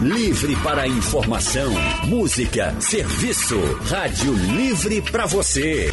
Livre 0.00 0.54
para 0.62 0.86
informação, 0.86 1.72
música, 2.04 2.72
serviço. 2.80 3.58
Rádio 3.90 4.32
Livre 4.32 5.02
para 5.02 5.26
você. 5.26 5.92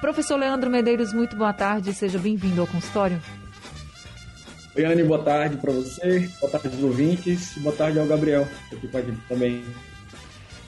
Professor 0.00 0.36
Leandro 0.36 0.70
Medeiros, 0.70 1.12
muito 1.12 1.34
boa 1.34 1.52
tarde, 1.52 1.92
seja 1.92 2.20
bem-vindo 2.20 2.60
ao 2.60 2.68
consultório. 2.68 3.20
Oi, 4.76 4.84
Anne, 4.84 5.02
boa 5.02 5.20
tarde 5.24 5.56
para 5.56 5.72
você, 5.72 6.30
boa 6.40 6.52
tarde 6.52 6.68
aos 6.68 6.82
ouvintes, 6.84 7.58
boa 7.58 7.74
tarde 7.74 7.98
ao 7.98 8.06
Gabriel, 8.06 8.46
aqui 8.72 8.86
com 8.86 8.96
a 8.96 9.02
gente 9.02 9.20
também. 9.28 9.64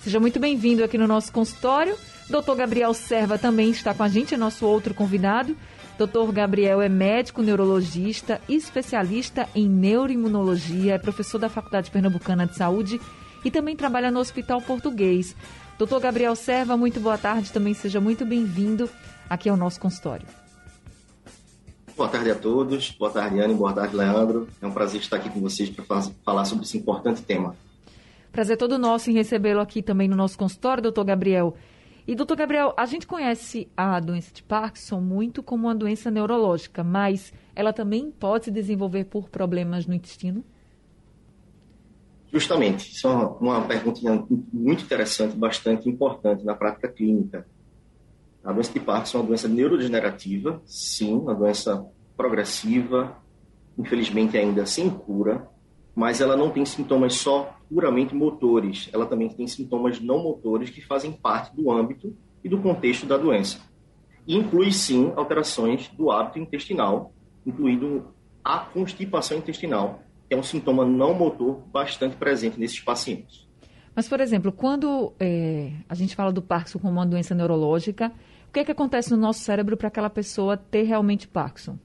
Seja 0.01 0.19
muito 0.19 0.41
bem-vindo 0.41 0.83
aqui 0.83 0.99
no 0.99 1.07
nosso 1.07 1.33
consultório. 1.33 1.97
Doutor 2.29 2.57
Gabriel 2.57 2.93
Serva 2.93 3.39
também 3.39 3.71
está 3.71 3.95
com 3.95 4.03
a 4.03 4.09
gente, 4.09 4.35
é 4.35 4.37
nosso 4.37 4.67
outro 4.67 4.95
convidado. 4.95 5.57
Doutor 5.97 6.33
Gabriel 6.33 6.83
é 6.83 6.89
médico 6.89 7.41
neurologista, 7.41 8.41
especialista 8.49 9.49
em 9.55 9.69
neuroimunologia, 9.69 10.95
é 10.95 10.99
professor 10.99 11.39
da 11.39 11.49
Faculdade 11.49 11.91
Pernambucana 11.91 12.49
de 12.49 12.57
Saúde 12.57 13.01
e 13.45 13.51
também 13.51 13.77
trabalha 13.77 14.11
no 14.11 14.19
Hospital 14.19 14.61
Português. 14.61 15.37
Doutor 15.79 16.01
Gabriel 16.01 16.35
Serva, 16.35 16.77
muito 16.77 16.99
boa 16.99 17.17
tarde, 17.17 17.53
também 17.53 17.75
seja 17.75 18.01
muito 18.01 18.25
bem-vindo 18.25 18.91
aqui 19.31 19.49
ao 19.49 19.57
nosso 19.57 19.81
consultório. 19.81 20.27
Boa 21.97 22.09
tarde 22.09 22.31
a 22.31 22.35
todos, 22.35 22.91
boa 22.91 23.11
tarde 23.11 23.39
Anne, 23.39 23.55
boa 23.55 23.73
tarde 23.73 23.95
Leandro. 23.95 24.49
É 24.61 24.67
um 24.67 24.73
prazer 24.73 25.01
estar 25.01 25.17
aqui 25.17 25.31
com 25.31 25.41
vocês 25.41 25.71
para 25.71 25.85
falar 26.25 26.45
sobre 26.45 26.65
esse 26.65 26.77
importante 26.77 27.23
tema. 27.23 27.55
Prazer 28.33 28.57
todo 28.57 28.79
nosso 28.79 29.11
em 29.11 29.15
recebê-lo 29.15 29.61
aqui 29.61 29.83
também 29.83 30.09
no 30.09 30.17
nosso 30.17 30.37
consultório, 30.37 30.83
doutor 30.83 31.05
Gabriel. 31.05 31.55
E, 32.07 32.15
doutor 32.15 32.37
Gabriel, 32.37 32.75
a 32.77 32.87
gente 32.87 33.07
conhece 33.07 33.69
a 33.77 34.01
doença 34.01 34.33
de 34.33 34.43
Parkinson 34.43 35.01
muito 35.01 35.43
como 35.43 35.69
uma 35.69 35.75
doença 35.75 36.11
neurológica, 36.11 36.83
mas 36.83 37.33
ela 37.55 37.73
também 37.73 38.11
pode 38.11 38.47
se 38.47 38.51
desenvolver 38.51 39.05
por 39.05 39.29
problemas 39.29 39.87
no 39.87 39.95
intestino? 39.95 40.45
Justamente, 42.33 42.93
isso 42.93 43.07
é 43.07 43.11
uma, 43.11 43.29
uma 43.37 43.63
pergunta 43.63 44.01
muito 44.53 44.85
interessante, 44.85 45.37
bastante 45.37 45.89
importante 45.89 46.45
na 46.45 46.55
prática 46.55 46.89
clínica. 46.89 47.47
A 48.43 48.53
doença 48.53 48.73
de 48.73 48.81
Parkinson 48.81 49.19
é 49.19 49.21
uma 49.21 49.27
doença 49.29 49.49
neurodegenerativa, 49.49 50.63
sim, 50.65 51.13
uma 51.13 51.35
doença 51.35 51.87
progressiva, 52.17 53.17
infelizmente 53.79 54.37
ainda 54.37 54.65
sem 54.65 54.89
cura, 54.89 55.47
mas 55.95 56.21
ela 56.21 56.37
não 56.37 56.51
tem 56.51 56.65
sintomas 56.65 57.15
só 57.15 57.57
puramente 57.69 58.15
motores, 58.15 58.89
ela 58.93 59.07
também 59.07 59.29
tem 59.29 59.47
sintomas 59.47 60.01
não 60.01 60.23
motores 60.23 60.71
que 60.71 60.81
fazem 60.81 61.13
parte 61.13 61.55
do 61.55 61.71
âmbito 61.71 62.17
e 62.43 62.49
do 62.49 62.59
contexto 62.59 63.07
da 63.07 63.17
doença. 63.17 63.61
E 64.27 64.37
inclui, 64.37 64.73
sim, 64.73 65.13
alterações 65.17 65.89
do 65.89 66.11
hábito 66.11 66.39
intestinal, 66.39 67.13
incluindo 67.47 68.15
a 68.43 68.59
constipação 68.59 69.39
intestinal, 69.39 70.01
que 70.29 70.35
é 70.35 70.37
um 70.37 70.43
sintoma 70.43 70.85
não 70.87 71.15
motor 71.15 71.63
bastante 71.73 72.17
presente 72.17 72.59
nesses 72.59 72.81
pacientes. 72.81 73.49
Mas, 73.95 74.09
por 74.09 74.21
exemplo, 74.21 74.53
quando 74.53 75.13
é, 75.19 75.73
a 75.89 75.95
gente 75.95 76.15
fala 76.15 76.33
do 76.33 76.41
Parkinson 76.41 76.79
como 76.79 76.93
uma 76.93 77.07
doença 77.07 77.35
neurológica, 77.35 78.13
o 78.51 78.53
que 78.53 78.59
é 78.59 78.65
que 78.65 78.73
acontece 78.73 79.13
no 79.13 79.17
nosso 79.17 79.39
cérebro 79.39 79.77
para 79.77 79.87
aquela 79.87 80.11
pessoa 80.11 80.57
ter 80.57 80.83
realmente 80.83 81.29
Parkinson? 81.29 81.79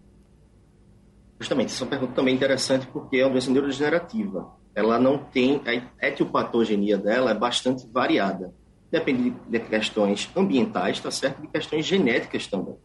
Justamente, 1.39 1.71
essa 1.71 1.83
é 1.83 1.85
uma 1.85 1.89
pergunta 1.91 2.13
também 2.13 2.33
interessante 2.33 2.87
porque 2.87 3.17
é 3.17 3.23
uma 3.23 3.33
doença 3.33 3.51
neurodegenerativa. 3.51 4.51
Ela 4.73 4.97
não 4.97 5.19
tem, 5.19 5.61
a 5.63 6.07
etiopatogenia 6.07 6.97
dela 6.97 7.29
é 7.29 7.33
bastante 7.35 7.87
variada. 7.87 8.51
Depende 8.89 9.35
de 9.47 9.59
questões 9.59 10.27
ambientais, 10.35 10.99
tá 10.99 11.11
certo? 11.11 11.39
De 11.39 11.47
questões 11.49 11.85
genéticas 11.85 12.47
também. 12.47 12.75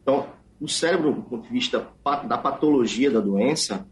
Então, 0.00 0.28
o 0.58 0.66
cérebro, 0.66 1.12
do 1.12 1.22
ponto 1.24 1.42
de 1.46 1.52
vista 1.52 1.86
da 2.26 2.38
patologia 2.38 3.10
da 3.10 3.20
doença, 3.20 3.86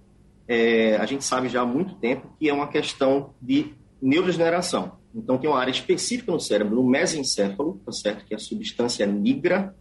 é, 0.49 0.97
a 0.97 1.05
gente 1.05 1.23
sabe 1.23 1.51
já 1.51 1.61
há 1.61 1.67
muito 1.67 1.97
tempo 1.97 2.35
que 2.39 2.49
é 2.49 2.53
uma 2.55 2.67
questão 2.67 3.35
de 3.43 3.75
neurodegeneração. 4.01 5.02
Então, 5.15 5.39
tem 5.39 5.49
uma 5.49 5.59
área 5.59 5.71
específica 5.71 6.33
no 6.33 6.41
cérebro, 6.41 6.77
no 6.77 6.85
mesencéfalo, 6.89 7.81
tá 7.85 7.93
certo? 7.93 8.25
Que 8.25 8.35
é 8.35 8.37
a 8.37 8.41
substância 8.41 9.07
nigra, 9.07 9.75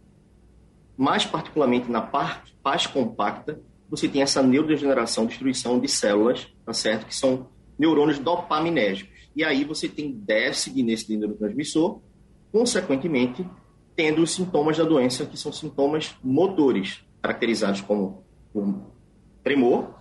mais 0.96 1.24
particularmente 1.24 1.90
na 1.90 2.02
parte 2.02 2.54
paz 2.62 2.86
compacta, 2.86 3.60
você 3.88 4.08
tem 4.08 4.22
essa 4.22 4.42
neurodegeneração, 4.42 5.26
destruição 5.26 5.78
de 5.78 5.88
células, 5.88 6.48
tá 6.64 6.72
certo? 6.72 7.06
Que 7.06 7.14
são 7.14 7.48
neurônios 7.78 8.18
dopaminérgicos. 8.18 9.28
E 9.34 9.44
aí 9.44 9.64
você 9.64 9.88
tem 9.88 10.12
déficit 10.12 10.82
nesse 10.82 11.14
neurotransmissor, 11.16 12.00
consequentemente, 12.50 13.46
tendo 13.96 14.22
os 14.22 14.32
sintomas 14.32 14.78
da 14.78 14.84
doença, 14.84 15.26
que 15.26 15.36
são 15.36 15.52
sintomas 15.52 16.14
motores, 16.22 17.00
caracterizados 17.20 17.80
como 17.80 18.24
tremor, 19.42 19.94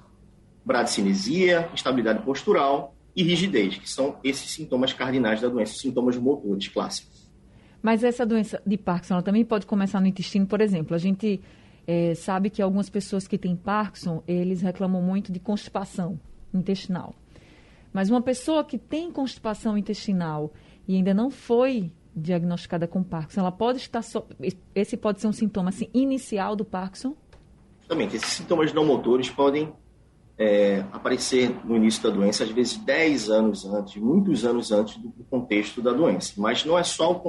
bradicinesia, 0.64 1.70
instabilidade 1.74 2.24
postural 2.24 2.96
e 3.16 3.24
rigidez, 3.24 3.78
que 3.78 3.90
são 3.90 4.18
esses 4.24 4.50
sintomas 4.52 4.94
cardinais 4.94 5.42
da 5.42 5.50
doença, 5.50 5.74
sintomas 5.74 6.18
motores 6.18 6.68
clássicos. 6.68 7.30
Mas 7.82 8.04
essa 8.04 8.26
doença 8.26 8.62
de 8.66 8.78
Parkinson 8.78 9.22
também 9.22 9.44
pode 9.44 9.66
começar 9.66 10.00
no 10.00 10.08
intestino, 10.08 10.46
por 10.46 10.62
exemplo. 10.62 10.96
A 10.96 11.00
gente 11.00 11.42
é, 11.88 12.14
sabe 12.14 12.50
que 12.50 12.62
algumas 12.62 12.90
pessoas 12.90 13.28
que 13.28 13.38
têm 13.38 13.56
Parkinson, 13.56 14.24
eles 14.28 14.62
reclamam 14.62 15.02
muito 15.02 15.32
de 15.32 15.40
constipação 15.40 16.20
intestinal. 16.54 17.16
Mas 17.92 18.10
uma 18.10 18.22
pessoa 18.22 18.64
que 18.64 18.78
tem 18.78 19.12
constipação 19.12 19.78
intestinal 19.78 20.54
e 20.88 20.96
ainda 20.96 21.14
não 21.14 21.30
foi 21.30 21.92
diagnosticada 22.16 22.88
com 22.88 23.04
Parkinson, 23.04 23.42
ela 23.42 23.52
pode 23.52 23.80
estar 23.80 24.02
so... 24.02 24.26
esse 24.76 24.96
pode 24.96 25.20
ser 25.22 25.28
um 25.28 25.34
sintoma 25.34 25.70
assim 25.70 25.90
inicial 25.94 26.56
do 26.56 26.64
Parkinson? 26.64 27.16
Justamente, 27.80 28.16
esses 28.16 28.30
sintomas 28.30 28.72
não 28.74 28.86
motores 28.86 29.30
podem 29.30 29.74
é, 30.41 30.84
aparecer 30.91 31.56
no 31.63 31.75
início 31.75 32.02
da 32.02 32.09
doença, 32.09 32.44
às 32.44 32.50
vezes 32.50 32.75
10 32.75 33.29
anos 33.29 33.63
antes, 33.63 34.02
muitos 34.02 34.44
anos 34.44 34.72
antes 34.72 34.97
do 34.97 35.24
contexto 35.29 35.84
da 35.84 35.94
doença. 35.94 36.34
Mas 36.38 36.66
não 36.66 36.79
é 36.79 36.84
só 36.84 37.22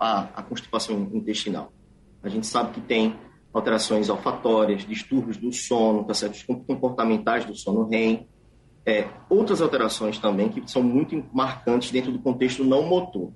a, 0.00 0.20
a 0.34 0.42
constipação 0.42 1.10
intestinal. 1.12 1.70
A 2.22 2.30
gente 2.30 2.46
sabe 2.46 2.72
que 2.72 2.80
tem 2.80 3.14
alterações 3.52 4.08
olfatórias, 4.08 4.86
distúrbios 4.86 5.36
do 5.36 5.52
sono, 5.52 6.02
tá 6.04 6.14
certo? 6.14 6.42
comportamentais 6.46 7.44
do 7.44 7.54
sono 7.54 7.86
REM, 7.90 8.26
é, 8.86 9.06
outras 9.28 9.60
alterações 9.60 10.18
também 10.18 10.48
que 10.48 10.66
são 10.70 10.82
muito 10.82 11.22
marcantes 11.34 11.90
dentro 11.90 12.10
do 12.10 12.20
contexto 12.20 12.64
não 12.64 12.86
motor. 12.86 13.32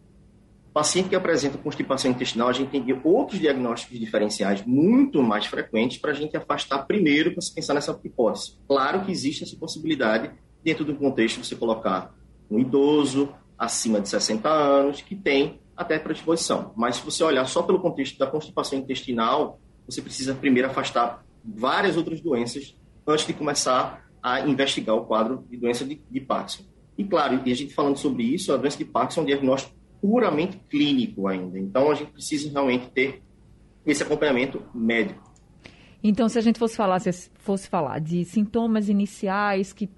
Paciente 0.73 1.09
que 1.09 1.17
apresenta 1.17 1.59
constipação 1.59 2.13
intestinal, 2.13 2.49
a 2.49 2.53
gente 2.53 2.71
tem 2.71 3.01
outros 3.03 3.41
diagnósticos 3.41 3.99
diferenciais 3.99 4.65
muito 4.65 5.21
mais 5.21 5.47
frequentes 5.47 5.99
para 5.99 6.13
a 6.13 6.15
gente 6.15 6.37
afastar 6.37 6.87
primeiro 6.87 7.33
para 7.33 7.41
se 7.41 7.53
pensar 7.53 7.75
nessa 7.75 7.99
hipótese. 8.05 8.57
Claro 8.69 9.05
que 9.05 9.11
existe 9.11 9.43
essa 9.43 9.57
possibilidade 9.57 10.31
dentro 10.63 10.85
do 10.85 10.95
contexto 10.95 11.41
de 11.41 11.47
você 11.49 11.57
colocar 11.57 12.15
um 12.49 12.59
idoso 12.61 13.35
acima 13.59 14.01
de 14.01 14.09
60 14.09 14.49
anos 14.49 15.01
que 15.03 15.17
tem 15.17 15.61
até 15.77 15.99
predisposição. 15.99 16.73
Mas 16.77 16.97
se 16.97 17.05
você 17.05 17.25
olhar 17.25 17.47
só 17.47 17.63
pelo 17.63 17.81
contexto 17.81 18.17
da 18.17 18.27
constipação 18.27 18.79
intestinal, 18.79 19.59
você 19.87 20.01
precisa 20.01 20.35
primeiro 20.35 20.69
afastar 20.69 21.25
várias 21.45 21.97
outras 21.97 22.21
doenças 22.21 22.77
antes 23.07 23.27
de 23.27 23.33
começar 23.33 24.09
a 24.23 24.41
investigar 24.41 24.95
o 24.95 25.05
quadro 25.05 25.45
de 25.51 25.57
doença 25.57 25.85
de, 25.85 26.01
de 26.09 26.21
Parkinson. 26.21 26.65
E 26.97 27.05
claro, 27.05 27.41
e 27.45 27.51
a 27.51 27.57
gente 27.57 27.75
falando 27.75 27.97
sobre 27.97 28.23
isso, 28.23 28.53
a 28.53 28.57
doença 28.57 28.79
de 28.79 28.85
Parkinson 28.85 29.21
é 29.21 29.23
um 29.23 29.27
diagnóstico 29.27 29.80
puramente 30.01 30.59
clínico 30.69 31.29
ainda. 31.29 31.59
Então 31.59 31.91
a 31.91 31.95
gente 31.95 32.13
precisa 32.13 32.51
realmente 32.51 32.91
ter 32.91 33.23
esse 33.85 34.03
acompanhamento 34.03 34.63
médico. 34.75 35.31
Então, 36.03 36.29
se 36.29 36.39
a 36.39 36.41
gente 36.41 36.59
fosse 36.59 36.77
falar, 36.77 36.99
se 36.99 37.31
fosse 37.35 37.69
falar 37.69 37.99
de 37.99 38.25
sintomas 38.25 38.89
iniciais 38.89 39.73
que 39.73 39.91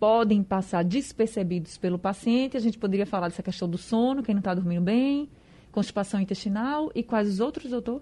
podem 0.00 0.42
passar 0.42 0.82
despercebidos 0.82 1.76
pelo 1.76 1.98
paciente, 1.98 2.56
a 2.56 2.60
gente 2.60 2.78
poderia 2.78 3.04
falar 3.04 3.28
dessa 3.28 3.42
questão 3.42 3.68
do 3.68 3.76
sono, 3.76 4.22
quem 4.22 4.34
não 4.34 4.40
está 4.40 4.54
dormindo 4.54 4.82
bem, 4.82 5.28
constipação 5.70 6.18
intestinal 6.18 6.90
e 6.94 7.02
quais 7.02 7.28
os 7.28 7.40
outros, 7.40 7.70
doutor? 7.70 8.00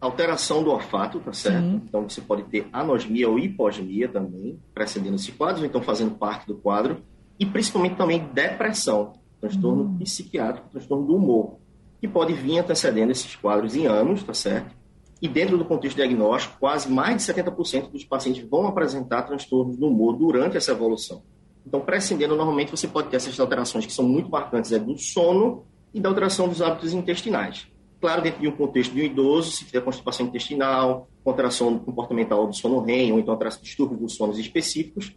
alteração 0.00 0.62
do 0.62 0.70
olfato, 0.70 1.18
tá 1.20 1.32
certo? 1.32 1.64
Sim. 1.64 1.82
Então 1.84 2.08
você 2.08 2.20
pode 2.20 2.44
ter 2.44 2.68
anosmia 2.72 3.28
ou 3.28 3.38
hiposmia 3.38 4.08
também, 4.08 4.58
precedendo 4.72 5.16
esse 5.16 5.32
quadro, 5.32 5.62
ou 5.62 5.66
então 5.66 5.82
fazendo 5.82 6.14
parte 6.14 6.46
do 6.46 6.54
quadro, 6.54 7.02
e 7.38 7.44
principalmente 7.44 7.96
também 7.96 8.28
depressão, 8.32 9.14
transtorno 9.40 9.84
uhum. 9.84 9.98
psiquiátrico, 9.98 10.68
transtorno 10.70 11.06
do 11.06 11.16
humor, 11.16 11.56
que 12.00 12.08
pode 12.08 12.32
vir 12.32 12.58
antecedendo 12.58 13.12
esses 13.12 13.34
quadros 13.36 13.74
em 13.74 13.86
anos, 13.86 14.22
tá 14.22 14.34
certo? 14.34 14.76
E 15.20 15.28
dentro 15.28 15.58
do 15.58 15.64
contexto 15.64 15.96
diagnóstico, 15.96 16.56
quase 16.60 16.90
mais 16.90 17.16
de 17.16 17.32
70% 17.32 17.90
dos 17.90 18.04
pacientes 18.04 18.48
vão 18.48 18.66
apresentar 18.66 19.22
transtornos 19.22 19.76
do 19.76 19.86
humor 19.86 20.16
durante 20.16 20.56
essa 20.56 20.70
evolução. 20.70 21.22
Então, 21.66 21.80
prescindendo, 21.80 22.36
normalmente 22.36 22.70
você 22.70 22.86
pode 22.86 23.08
ter 23.08 23.16
essas 23.16 23.38
alterações 23.38 23.84
que 23.84 23.92
são 23.92 24.04
muito 24.06 24.30
marcantes 24.30 24.72
é 24.72 24.78
do 24.78 24.96
sono 24.96 25.64
e 25.92 26.00
da 26.00 26.08
alteração 26.08 26.48
dos 26.48 26.62
hábitos 26.62 26.92
intestinais. 26.92 27.66
Claro, 28.00 28.22
dentro 28.22 28.40
de 28.40 28.46
um 28.46 28.52
contexto 28.52 28.94
de 28.94 29.02
um 29.02 29.04
idoso, 29.04 29.50
se 29.50 29.64
tiver 29.64 29.80
constipação 29.80 30.26
intestinal, 30.26 31.08
alteração 31.26 31.78
comportamental 31.78 32.46
do 32.46 32.54
sono 32.54 32.80
REM, 32.80 33.12
ou 33.12 33.18
então 33.18 33.34
alteração 33.34 33.60
distúrbios 33.60 34.00
dos 34.00 34.14
sonos 34.14 34.38
específicos, 34.38 35.16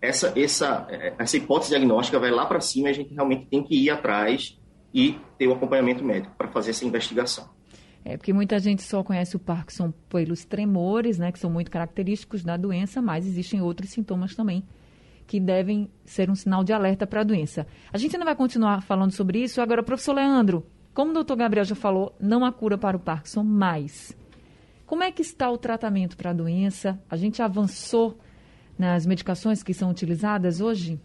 essa, 0.00 0.32
essa, 0.38 0.86
essa 1.18 1.36
hipótese 1.36 1.70
diagnóstica 1.70 2.18
vai 2.18 2.30
lá 2.30 2.46
para 2.46 2.60
cima 2.60 2.88
e 2.88 2.90
a 2.90 2.94
gente 2.94 3.14
realmente 3.14 3.46
tem 3.46 3.62
que 3.62 3.74
ir 3.74 3.90
atrás 3.90 4.58
e 4.92 5.18
ter 5.36 5.46
o 5.46 5.52
acompanhamento 5.52 6.04
médico 6.04 6.34
para 6.36 6.48
fazer 6.48 6.70
essa 6.70 6.84
investigação. 6.84 7.48
É 8.04 8.16
porque 8.16 8.32
muita 8.32 8.58
gente 8.58 8.82
só 8.82 9.02
conhece 9.02 9.36
o 9.36 9.38
Parkinson 9.38 9.92
pelos 10.08 10.44
tremores, 10.44 11.18
né, 11.18 11.30
que 11.30 11.38
são 11.38 11.50
muito 11.50 11.70
característicos 11.70 12.42
da 12.42 12.56
doença, 12.56 13.02
mas 13.02 13.26
existem 13.26 13.60
outros 13.60 13.90
sintomas 13.90 14.34
também 14.34 14.64
que 15.26 15.38
devem 15.38 15.90
ser 16.06 16.30
um 16.30 16.34
sinal 16.34 16.64
de 16.64 16.72
alerta 16.72 17.06
para 17.06 17.20
a 17.20 17.24
doença. 17.24 17.66
A 17.92 17.98
gente 17.98 18.16
ainda 18.16 18.24
vai 18.24 18.34
continuar 18.34 18.80
falando 18.80 19.12
sobre 19.12 19.42
isso. 19.42 19.60
Agora, 19.60 19.82
professor 19.82 20.14
Leandro, 20.14 20.66
como 20.94 21.10
o 21.10 21.14
doutor 21.14 21.36
Gabriel 21.36 21.66
já 21.66 21.74
falou, 21.74 22.16
não 22.18 22.46
há 22.46 22.50
cura 22.50 22.78
para 22.78 22.96
o 22.96 23.00
Parkinson 23.00 23.44
mais. 23.44 24.16
Como 24.86 25.04
é 25.04 25.12
que 25.12 25.20
está 25.20 25.50
o 25.50 25.58
tratamento 25.58 26.16
para 26.16 26.30
a 26.30 26.32
doença? 26.32 26.98
A 27.10 27.16
gente 27.16 27.42
avançou 27.42 28.18
nas 28.78 29.04
medicações 29.04 29.62
que 29.62 29.74
são 29.74 29.90
utilizadas 29.90 30.60
hoje? 30.60 30.98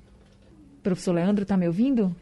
Professor 0.81 1.13
Leandro, 1.13 1.43
está 1.43 1.57
me 1.57 1.67
ouvindo? 1.67 2.15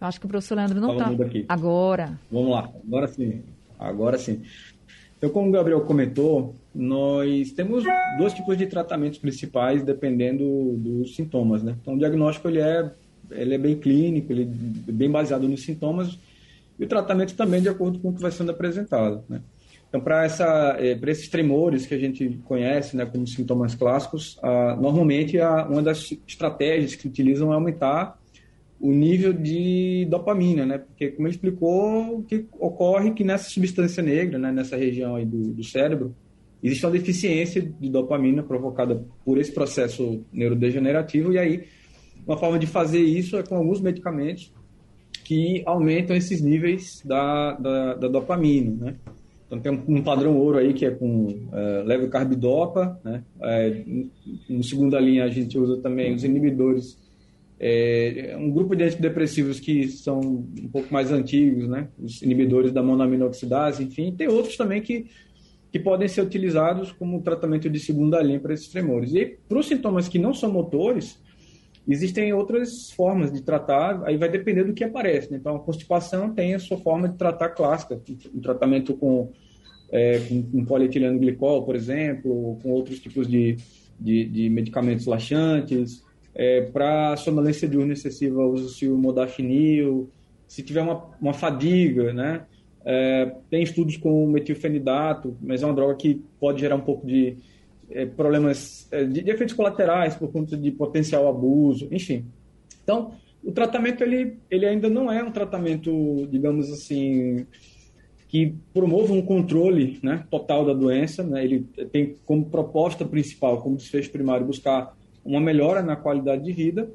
Eu 0.00 0.06
acho 0.06 0.20
que 0.20 0.26
o 0.26 0.28
professor 0.28 0.56
Leandro 0.56 0.80
não 0.80 0.92
está. 0.92 1.10
Agora. 1.48 2.18
Vamos 2.30 2.50
lá, 2.50 2.70
agora 2.86 3.08
sim. 3.08 3.42
Agora 3.78 4.18
sim. 4.18 4.42
Então, 5.18 5.30
como 5.30 5.48
o 5.48 5.52
Gabriel 5.52 5.80
comentou, 5.80 6.54
nós 6.74 7.50
temos 7.52 7.84
dois 8.18 8.34
tipos 8.34 8.56
de 8.58 8.66
tratamentos 8.66 9.18
principais 9.18 9.82
dependendo 9.82 10.74
dos 10.76 11.16
sintomas, 11.16 11.62
né? 11.62 11.74
Então, 11.80 11.94
o 11.94 11.98
diagnóstico 11.98 12.48
ele 12.48 12.60
é, 12.60 12.90
ele 13.30 13.54
é 13.54 13.58
bem 13.58 13.76
clínico, 13.76 14.30
ele 14.30 14.50
é 14.86 14.92
bem 14.92 15.10
baseado 15.10 15.48
nos 15.48 15.62
sintomas 15.62 16.18
e 16.78 16.84
o 16.84 16.88
tratamento 16.88 17.34
também 17.34 17.62
de 17.62 17.68
acordo 17.68 17.98
com 17.98 18.10
o 18.10 18.14
que 18.14 18.20
vai 18.20 18.30
sendo 18.30 18.50
apresentado. 18.50 19.24
Né? 19.28 19.40
Então, 19.88 20.00
para 20.00 20.26
eh, 20.78 20.98
esses 21.06 21.28
tremores 21.28 21.86
que 21.86 21.94
a 21.94 21.98
gente 21.98 22.40
conhece 22.44 22.96
né, 22.96 23.06
como 23.06 23.26
sintomas 23.26 23.74
clássicos, 23.74 24.38
normalmente 24.80 25.38
a, 25.40 25.64
uma 25.64 25.82
das 25.82 26.12
estratégias 26.26 26.94
que 26.94 27.06
utilizam 27.06 27.52
é 27.52 27.54
aumentar 27.54 28.18
o 28.80 28.92
nível 28.92 29.32
de 29.32 30.06
dopamina, 30.10 30.66
né? 30.66 30.78
Porque, 30.78 31.08
como 31.08 31.26
ele 31.26 31.34
explicou, 31.34 32.18
o 32.18 32.22
que 32.22 32.46
ocorre 32.58 33.08
é 33.08 33.12
que 33.12 33.24
nessa 33.24 33.48
substância 33.48 34.02
negra, 34.02 34.38
né, 34.38 34.52
nessa 34.52 34.76
região 34.76 35.16
aí 35.16 35.24
do, 35.24 35.54
do 35.54 35.64
cérebro, 35.64 36.14
existe 36.62 36.84
uma 36.84 36.92
deficiência 36.92 37.62
de 37.62 37.88
dopamina 37.88 38.42
provocada 38.42 39.04
por 39.24 39.38
esse 39.38 39.52
processo 39.52 40.24
neurodegenerativo, 40.32 41.32
e 41.32 41.38
aí 41.38 41.64
uma 42.26 42.36
forma 42.36 42.58
de 42.58 42.66
fazer 42.66 43.00
isso 43.00 43.36
é 43.36 43.42
com 43.42 43.56
alguns 43.56 43.80
medicamentos 43.80 44.52
que 45.24 45.62
aumentam 45.64 46.14
esses 46.14 46.40
níveis 46.40 47.00
da, 47.04 47.52
da, 47.52 47.94
da 47.94 48.08
dopamina, 48.08 48.84
né? 48.84 48.94
Então 49.46 49.60
tem 49.60 49.72
um, 49.72 50.02
padrão 50.02 50.36
ouro 50.36 50.58
aí 50.58 50.74
que 50.74 50.84
é 50.84 50.90
com 50.90 51.48
é, 51.52 51.82
leve 51.84 52.08
carbidopa, 52.08 52.98
né? 53.04 53.22
É, 53.40 53.84
no 54.48 54.62
segunda 54.64 54.98
linha 54.98 55.24
a 55.24 55.28
gente 55.28 55.56
usa 55.56 55.80
também 55.80 56.12
os 56.14 56.24
inibidores, 56.24 56.98
é, 57.58 58.36
um 58.38 58.50
grupo 58.50 58.74
de 58.74 58.82
antidepressivos 58.82 59.60
que 59.60 59.86
são 59.88 60.18
um 60.18 60.68
pouco 60.68 60.92
mais 60.92 61.12
antigos, 61.12 61.68
né? 61.68 61.88
Os 61.98 62.20
inibidores 62.22 62.72
da 62.72 62.82
monoaminoxidase, 62.82 63.84
enfim, 63.84 64.12
tem 64.12 64.28
outros 64.28 64.56
também 64.56 64.82
que 64.82 65.06
que 65.76 65.80
podem 65.80 66.08
ser 66.08 66.22
utilizados 66.22 66.90
como 66.92 67.20
tratamento 67.20 67.68
de 67.68 67.78
segunda 67.78 68.22
linha 68.22 68.40
para 68.40 68.54
esses 68.54 68.68
tremores. 68.68 69.12
E 69.14 69.36
para 69.46 69.58
os 69.58 69.66
sintomas 69.66 70.08
que 70.08 70.18
não 70.18 70.32
são 70.32 70.50
motores, 70.50 71.18
Existem 71.88 72.32
outras 72.32 72.90
formas 72.90 73.32
de 73.32 73.42
tratar, 73.42 74.02
aí 74.04 74.16
vai 74.16 74.28
depender 74.28 74.64
do 74.64 74.72
que 74.72 74.82
aparece. 74.82 75.30
Né? 75.30 75.38
Então, 75.38 75.54
a 75.54 75.60
constipação 75.60 76.32
tem 76.32 76.54
a 76.54 76.58
sua 76.58 76.78
forma 76.78 77.08
de 77.08 77.16
tratar 77.16 77.50
clássica, 77.50 78.00
um 78.34 78.40
tratamento 78.40 78.94
com, 78.94 79.30
é, 79.92 80.18
com, 80.18 80.42
com 80.42 80.64
polietileno 80.64 81.18
glicol, 81.18 81.62
por 81.62 81.76
exemplo, 81.76 82.58
com 82.60 82.70
outros 82.70 82.98
tipos 82.98 83.28
de, 83.28 83.56
de, 84.00 84.24
de 84.24 84.50
medicamentos 84.50 85.06
laxantes. 85.06 86.04
É, 86.34 86.62
Para 86.62 87.16
sonolência 87.16 87.68
diurna 87.68 87.92
excessiva, 87.92 88.44
usa-se 88.44 88.88
o 88.88 88.96
modafinil. 88.96 90.10
Se 90.48 90.62
tiver 90.62 90.82
uma, 90.82 91.04
uma 91.20 91.32
fadiga, 91.32 92.12
né? 92.12 92.42
É, 92.84 93.32
tem 93.50 93.62
estudos 93.62 93.96
com 93.96 94.26
metilfenidato, 94.28 95.36
mas 95.40 95.62
é 95.62 95.66
uma 95.66 95.74
droga 95.74 95.96
que 95.96 96.22
pode 96.38 96.60
gerar 96.60 96.76
um 96.76 96.80
pouco 96.80 97.04
de, 97.04 97.36
problemas 98.16 98.88
é, 98.90 99.04
de, 99.04 99.22
de, 99.22 99.30
efeitos 99.30 99.54
colaterais 99.54 100.16
por 100.16 100.30
conta 100.32 100.56
de 100.56 100.70
potencial 100.70 101.28
abuso, 101.28 101.88
enfim. 101.90 102.24
Então, 102.82 103.12
o 103.44 103.52
tratamento 103.52 104.02
ele, 104.02 104.38
ele 104.50 104.66
ainda 104.66 104.88
não 104.88 105.10
é 105.10 105.22
um 105.22 105.30
tratamento, 105.30 106.26
digamos 106.30 106.70
assim, 106.72 107.46
que 108.28 108.54
promova 108.74 109.12
um 109.12 109.22
controle 109.22 109.98
né, 110.02 110.24
total 110.30 110.64
da 110.64 110.72
doença. 110.72 111.22
Né? 111.22 111.44
Ele 111.44 111.60
tem 111.92 112.16
como 112.24 112.46
proposta 112.46 113.04
principal, 113.04 113.62
como 113.62 113.76
desfecho 113.76 114.10
primário, 114.10 114.46
buscar 114.46 114.96
uma 115.24 115.40
melhora 115.40 115.82
na 115.82 115.96
qualidade 115.96 116.44
de 116.44 116.52
vida. 116.52 116.90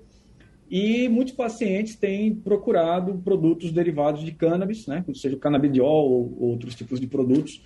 E 0.70 1.10
muitos 1.10 1.34
pacientes 1.34 1.96
têm 1.96 2.34
procurado 2.34 3.18
produtos 3.24 3.74
derivados 3.74 4.24
de 4.24 4.32
cannabis, 4.32 4.88
né, 4.88 5.04
seja 5.14 5.36
o 5.36 5.40
canabidiol 5.40 6.10
ou 6.10 6.38
outros 6.40 6.76
tipos 6.76 6.98
de 6.98 7.08
produtos, 7.08 7.62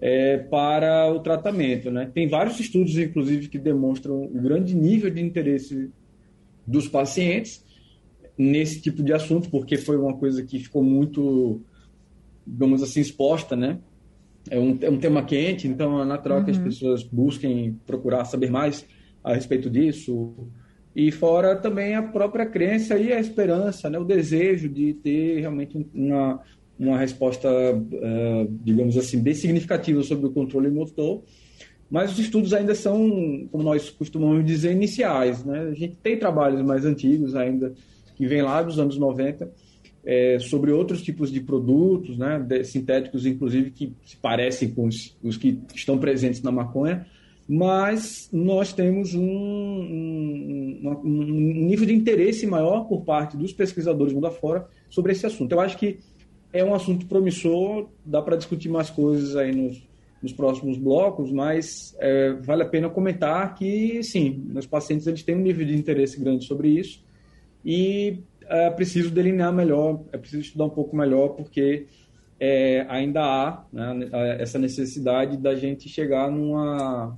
é, 0.00 0.38
para 0.38 1.12
o 1.12 1.20
tratamento. 1.20 1.90
Né? 1.90 2.10
Tem 2.12 2.26
vários 2.28 2.58
estudos, 2.58 2.96
inclusive, 2.96 3.48
que 3.48 3.58
demonstram 3.58 4.22
o 4.22 4.40
grande 4.40 4.74
nível 4.74 5.10
de 5.10 5.20
interesse 5.20 5.90
dos 6.66 6.88
pacientes 6.88 7.64
nesse 8.38 8.80
tipo 8.80 9.02
de 9.02 9.12
assunto, 9.12 9.50
porque 9.50 9.76
foi 9.76 9.98
uma 9.98 10.16
coisa 10.16 10.42
que 10.42 10.58
ficou 10.58 10.82
muito, 10.82 11.60
digamos 12.46 12.82
assim, 12.82 13.00
exposta, 13.00 13.54
né? 13.54 13.78
É 14.48 14.58
um, 14.58 14.78
é 14.80 14.88
um 14.88 14.98
tema 14.98 15.22
quente, 15.22 15.68
então 15.68 16.00
é 16.00 16.04
natural 16.06 16.38
uhum. 16.38 16.44
que 16.44 16.50
as 16.50 16.56
uhum. 16.56 16.64
pessoas 16.64 17.02
busquem 17.02 17.78
procurar 17.84 18.24
saber 18.24 18.50
mais 18.50 18.86
a 19.22 19.34
respeito 19.34 19.68
disso. 19.68 20.34
E 20.96 21.12
fora 21.12 21.54
também 21.54 21.94
a 21.94 22.02
própria 22.02 22.46
crença 22.46 22.98
e 22.98 23.12
a 23.12 23.20
esperança, 23.20 23.90
né? 23.90 23.98
o 23.98 24.04
desejo 24.04 24.68
de 24.68 24.94
ter 24.94 25.40
realmente 25.40 25.86
uma, 25.94 26.40
uma 26.80 26.98
resposta, 26.98 27.48
uh, 27.48 28.58
digamos 28.64 28.96
assim, 28.96 29.20
bem 29.20 29.34
significativa 29.34 30.02
sobre 30.02 30.26
o 30.26 30.30
controle 30.30 30.70
motor, 30.70 31.22
mas 31.90 32.12
os 32.12 32.18
estudos 32.18 32.54
ainda 32.54 32.74
são, 32.74 33.46
como 33.52 33.62
nós 33.62 33.90
costumamos 33.90 34.46
dizer, 34.46 34.72
iniciais. 34.72 35.44
Né? 35.44 35.68
A 35.70 35.74
gente 35.74 35.96
tem 35.96 36.18
trabalhos 36.18 36.62
mais 36.62 36.86
antigos 36.86 37.36
ainda, 37.36 37.74
que 38.16 38.26
vêm 38.26 38.40
lá 38.40 38.62
dos 38.62 38.78
anos 38.78 38.96
90, 38.96 39.50
é, 40.04 40.38
sobre 40.38 40.70
outros 40.70 41.02
tipos 41.02 41.30
de 41.30 41.40
produtos, 41.40 42.16
né, 42.16 42.38
de, 42.38 42.64
sintéticos, 42.64 43.26
inclusive, 43.26 43.70
que 43.70 43.92
se 44.04 44.16
parecem 44.16 44.70
com 44.70 44.86
os, 44.86 45.14
os, 45.22 45.36
que 45.36 45.58
estão 45.74 45.98
presentes 45.98 46.40
na 46.40 46.50
maconha, 46.50 47.06
mas 47.46 48.28
nós 48.32 48.72
temos 48.72 49.14
um, 49.14 49.22
um, 49.22 51.00
um 51.04 51.66
nível 51.66 51.86
de 51.86 51.92
interesse 51.92 52.46
maior 52.46 52.84
por 52.84 53.02
parte 53.02 53.36
dos 53.36 53.52
pesquisadores 53.52 54.14
mundo 54.14 54.28
afora 54.28 54.66
sobre 54.88 55.12
esse 55.12 55.26
assunto. 55.26 55.52
Eu 55.52 55.60
acho 55.60 55.76
que 55.76 55.98
é 56.52 56.64
um 56.64 56.74
assunto 56.74 57.06
promissor, 57.06 57.88
dá 58.04 58.20
para 58.20 58.36
discutir 58.36 58.68
mais 58.68 58.90
coisas 58.90 59.36
aí 59.36 59.54
nos, 59.54 59.82
nos 60.22 60.32
próximos 60.32 60.76
blocos, 60.76 61.30
mas 61.30 61.94
é, 61.98 62.32
vale 62.32 62.62
a 62.62 62.66
pena 62.66 62.88
comentar 62.88 63.54
que, 63.54 64.02
sim, 64.02 64.42
meus 64.46 64.66
pacientes 64.66 65.06
eles 65.06 65.22
têm 65.22 65.36
um 65.36 65.40
nível 65.40 65.66
de 65.66 65.76
interesse 65.76 66.18
grande 66.18 66.44
sobre 66.44 66.68
isso 66.68 67.02
e 67.64 68.18
é 68.46 68.68
preciso 68.70 69.10
delinear 69.10 69.52
melhor, 69.52 70.00
é 70.12 70.18
preciso 70.18 70.42
estudar 70.42 70.64
um 70.64 70.70
pouco 70.70 70.96
melhor, 70.96 71.28
porque 71.28 71.86
é, 72.38 72.84
ainda 72.88 73.22
há 73.22 73.64
né, 73.72 74.08
essa 74.38 74.58
necessidade 74.58 75.36
da 75.36 75.54
gente 75.54 75.88
chegar 75.88 76.30
num 76.30 76.54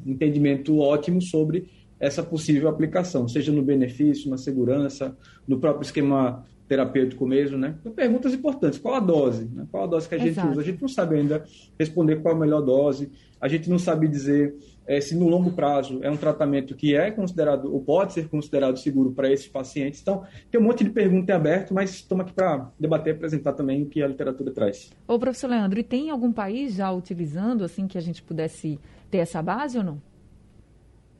entendimento 0.04 0.78
ótimo 0.78 1.22
sobre 1.22 1.70
essa 1.98 2.22
possível 2.22 2.68
aplicação, 2.68 3.28
seja 3.28 3.52
no 3.52 3.62
benefício, 3.62 4.28
na 4.28 4.36
segurança, 4.36 5.16
no 5.46 5.58
próprio 5.58 5.84
esquema 5.84 6.44
terapêutico 6.72 7.26
mesmo, 7.26 7.58
né? 7.58 7.76
Então, 7.78 7.92
perguntas 7.92 8.32
importantes. 8.32 8.78
Qual 8.78 8.94
a 8.94 9.00
dose? 9.00 9.44
Né? 9.44 9.66
Qual 9.70 9.84
a 9.84 9.86
dose 9.86 10.08
que 10.08 10.14
a 10.14 10.18
gente 10.18 10.30
Exato. 10.30 10.52
usa? 10.52 10.62
A 10.62 10.64
gente 10.64 10.80
não 10.80 10.88
sabe 10.88 11.16
ainda 11.16 11.44
responder 11.78 12.16
qual 12.22 12.34
a 12.34 12.38
melhor 12.38 12.62
dose. 12.62 13.12
A 13.38 13.46
gente 13.46 13.68
não 13.68 13.78
sabe 13.78 14.08
dizer 14.08 14.54
é, 14.86 14.98
se 14.98 15.14
no 15.14 15.28
longo 15.28 15.52
prazo 15.52 16.00
é 16.02 16.10
um 16.10 16.16
tratamento 16.16 16.74
que 16.74 16.96
é 16.96 17.10
considerado 17.10 17.70
ou 17.70 17.82
pode 17.82 18.14
ser 18.14 18.26
considerado 18.26 18.78
seguro 18.78 19.12
para 19.12 19.30
esses 19.30 19.48
pacientes. 19.48 20.00
Então, 20.00 20.22
tem 20.50 20.58
um 20.58 20.64
monte 20.64 20.82
de 20.82 20.88
perguntas 20.88 21.28
em 21.28 21.32
aberto, 21.32 21.74
mas 21.74 21.90
estamos 21.90 22.24
aqui 22.24 22.32
para 22.32 22.70
debater 22.80 23.12
e 23.12 23.16
apresentar 23.16 23.52
também 23.52 23.82
o 23.82 23.86
que 23.86 24.02
a 24.02 24.08
literatura 24.08 24.50
traz. 24.50 24.90
Ô, 25.06 25.18
professor 25.18 25.50
Leandro, 25.50 25.78
e 25.78 25.84
tem 25.84 26.08
algum 26.08 26.32
país 26.32 26.74
já 26.74 26.90
utilizando, 26.90 27.64
assim, 27.64 27.86
que 27.86 27.98
a 27.98 28.02
gente 28.02 28.22
pudesse 28.22 28.80
ter 29.10 29.18
essa 29.18 29.42
base 29.42 29.76
ou 29.76 29.84
não? 29.84 30.00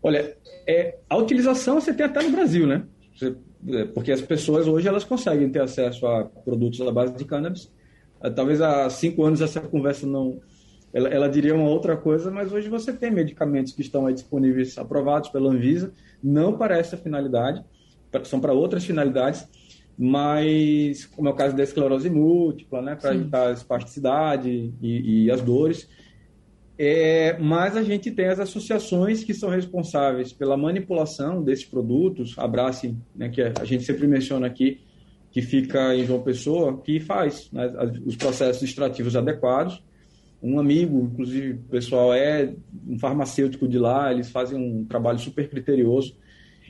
Olha, 0.02 0.35
é, 0.66 0.97
a 1.11 1.16
utilização 1.18 1.78
você 1.78 1.92
tem 1.92 2.06
até 2.06 2.23
no 2.23 2.30
Brasil, 2.30 2.66
né? 2.66 2.85
Você, 3.14 3.37
porque 3.95 4.11
as 4.12 4.21
pessoas 4.21 4.66
hoje 4.66 4.88
elas 4.88 5.04
conseguem 5.04 5.49
ter 5.49 5.62
acesso 5.62 6.07
a 6.07 6.25
produtos 6.25 6.81
à 6.81 6.90
base 6.90 7.14
de 7.14 7.25
cannabis. 7.25 7.71
É, 8.23 8.31
talvez 8.31 8.61
há 8.61 8.88
cinco 8.90 9.25
anos 9.25 9.40
essa 9.40 9.61
conversa 9.61 10.07
não, 10.07 10.40
ela, 10.92 11.09
ela, 11.09 11.28
diria 11.28 11.54
uma 11.54 11.69
outra 11.69 11.97
coisa, 11.97 12.31
mas 12.31 12.52
hoje 12.52 12.69
você 12.69 12.92
tem 12.92 13.11
medicamentos 13.11 13.73
que 13.73 13.83
estão 13.83 14.07
aí 14.07 14.14
disponíveis, 14.14 14.76
aprovados 14.78 15.28
pela 15.31 15.50
Anvisa, 15.50 15.92
não 16.23 16.57
para 16.57 16.76
essa 16.76 16.97
finalidade, 16.97 17.64
são 18.25 18.40
para 18.40 18.52
outras 18.52 18.85
finalidades, 18.85 19.49
mas 19.97 21.07
como 21.07 21.28
é 21.28 21.33
o 21.33 21.35
caso 21.35 21.57
da 21.57 21.62
esclerose 21.62 22.11
múltipla, 22.11 22.83
né, 22.83 22.97
para 22.97 23.14
evitar 23.14 23.49
a 23.49 23.52
espasticidade 23.52 24.73
e, 24.81 25.25
e 25.25 25.31
as 25.31 25.40
dores. 25.40 25.88
É, 26.79 27.38
mas 27.38 27.76
a 27.76 27.83
gente 27.83 28.11
tem 28.11 28.26
as 28.26 28.41
associações 28.41 29.23
que 29.23 29.35
são 29.35 29.50
responsáveis 29.50 30.33
pela 30.33 30.57
manipulação 30.57 31.43
desses 31.43 31.64
produtos, 31.64 32.35
a 32.38 32.49
Brace, 32.49 32.97
né, 33.14 33.29
que 33.29 33.43
a 33.43 33.64
gente 33.64 33.85
sempre 33.85 34.07
menciona 34.07 34.47
aqui, 34.47 34.81
que 35.31 35.43
fica 35.43 35.95
em 35.95 36.05
João 36.05 36.23
Pessoa, 36.23 36.81
que 36.83 36.99
faz 37.00 37.50
né, 37.52 37.71
os 38.05 38.17
processos 38.17 38.62
extrativos 38.62 39.17
adequados. 39.17 39.83
Um 40.43 40.59
amigo, 40.59 41.09
inclusive, 41.12 41.52
o 41.52 41.71
pessoal 41.71 42.12
é 42.12 42.52
um 42.88 42.99
farmacêutico 42.99 43.69
de 43.69 43.79
lá, 43.79 44.12
eles 44.12 44.31
fazem 44.31 44.59
um 44.59 44.85
trabalho 44.85 45.19
super 45.19 45.49
criterioso. 45.49 46.17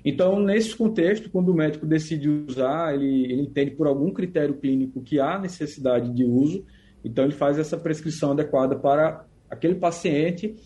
Então, 0.04 0.40
nesse 0.40 0.76
contexto, 0.76 1.30
quando 1.30 1.50
o 1.50 1.54
médico 1.54 1.86
decide 1.86 2.28
usar, 2.28 2.94
ele, 2.94 3.24
ele 3.24 3.42
entende 3.42 3.70
por 3.70 3.86
algum 3.86 4.12
critério 4.12 4.54
clínico 4.54 5.00
que 5.00 5.20
há 5.20 5.38
necessidade 5.38 6.12
de 6.12 6.24
uso, 6.24 6.64
então 7.04 7.24
ele 7.24 7.34
faz 7.34 7.58
essa 7.58 7.76
prescrição 7.76 8.32
adequada 8.32 8.76
para 8.76 9.24
aquele 9.52 9.74
paciente, 9.74 10.56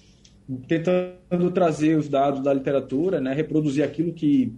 tentando 0.68 1.50
trazer 1.50 1.98
os 1.98 2.08
dados 2.08 2.40
da 2.40 2.54
literatura, 2.54 3.20
né, 3.20 3.34
reproduzir 3.34 3.84
aquilo 3.84 4.12
que 4.12 4.54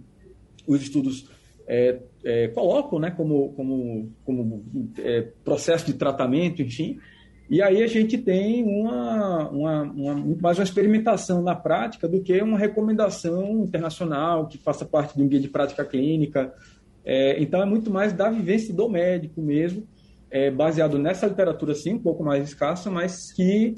os 0.67 0.83
estudos 0.83 1.27
é, 1.67 1.99
é, 2.23 2.47
colocam 2.49 2.99
né, 2.99 3.09
como, 3.09 3.53
como, 3.53 4.11
como 4.23 4.63
é, 4.99 5.27
processo 5.43 5.87
de 5.87 5.93
tratamento, 5.93 6.61
enfim. 6.61 6.99
E 7.49 7.59
aí 7.63 7.81
a 7.81 7.87
gente 7.87 8.19
tem 8.19 8.63
uma, 8.63 9.49
uma, 9.49 9.81
uma, 9.81 10.13
muito 10.13 10.41
mais 10.41 10.59
uma 10.59 10.63
experimentação 10.63 11.41
na 11.41 11.55
prática 11.55 12.07
do 12.07 12.21
que 12.21 12.39
uma 12.39 12.59
recomendação 12.59 13.63
internacional 13.63 14.47
que 14.47 14.59
faça 14.59 14.85
parte 14.85 15.17
de 15.17 15.23
um 15.23 15.27
guia 15.27 15.39
de 15.39 15.47
prática 15.47 15.83
clínica. 15.83 16.53
É, 17.03 17.41
então 17.41 17.59
é 17.63 17.65
muito 17.65 17.89
mais 17.89 18.13
da 18.13 18.29
vivência 18.29 18.71
do 18.71 18.87
médico 18.87 19.41
mesmo, 19.41 19.87
é, 20.29 20.51
baseado 20.51 20.99
nessa 20.99 21.25
literatura 21.25 21.73
sim, 21.73 21.95
um 21.95 21.99
pouco 21.99 22.23
mais 22.23 22.47
escassa, 22.47 22.91
mas 22.91 23.31
que 23.31 23.73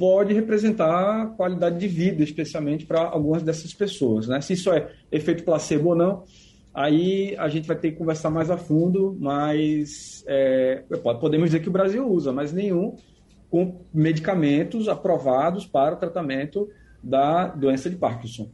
pode 0.00 0.32
representar 0.32 1.36
qualidade 1.36 1.78
de 1.78 1.86
vida, 1.86 2.22
especialmente 2.24 2.86
para 2.86 3.02
algumas 3.02 3.42
dessas 3.42 3.74
pessoas. 3.74 4.26
Né? 4.26 4.40
Se 4.40 4.54
isso 4.54 4.72
é 4.72 4.90
efeito 5.12 5.44
placebo 5.44 5.90
ou 5.90 5.94
não, 5.94 6.24
aí 6.72 7.36
a 7.36 7.50
gente 7.50 7.68
vai 7.68 7.76
ter 7.76 7.90
que 7.90 7.98
conversar 7.98 8.30
mais 8.30 8.50
a 8.50 8.56
fundo, 8.56 9.14
mas 9.20 10.24
é, 10.26 10.82
podemos 11.20 11.50
dizer 11.50 11.60
que 11.60 11.68
o 11.68 11.72
Brasil 11.72 12.10
usa, 12.10 12.32
mas 12.32 12.50
nenhum 12.50 12.96
com 13.50 13.82
medicamentos 13.92 14.88
aprovados 14.88 15.66
para 15.66 15.96
o 15.96 15.98
tratamento 15.98 16.66
da 17.02 17.48
doença 17.48 17.90
de 17.90 17.96
Parkinson. 17.96 18.48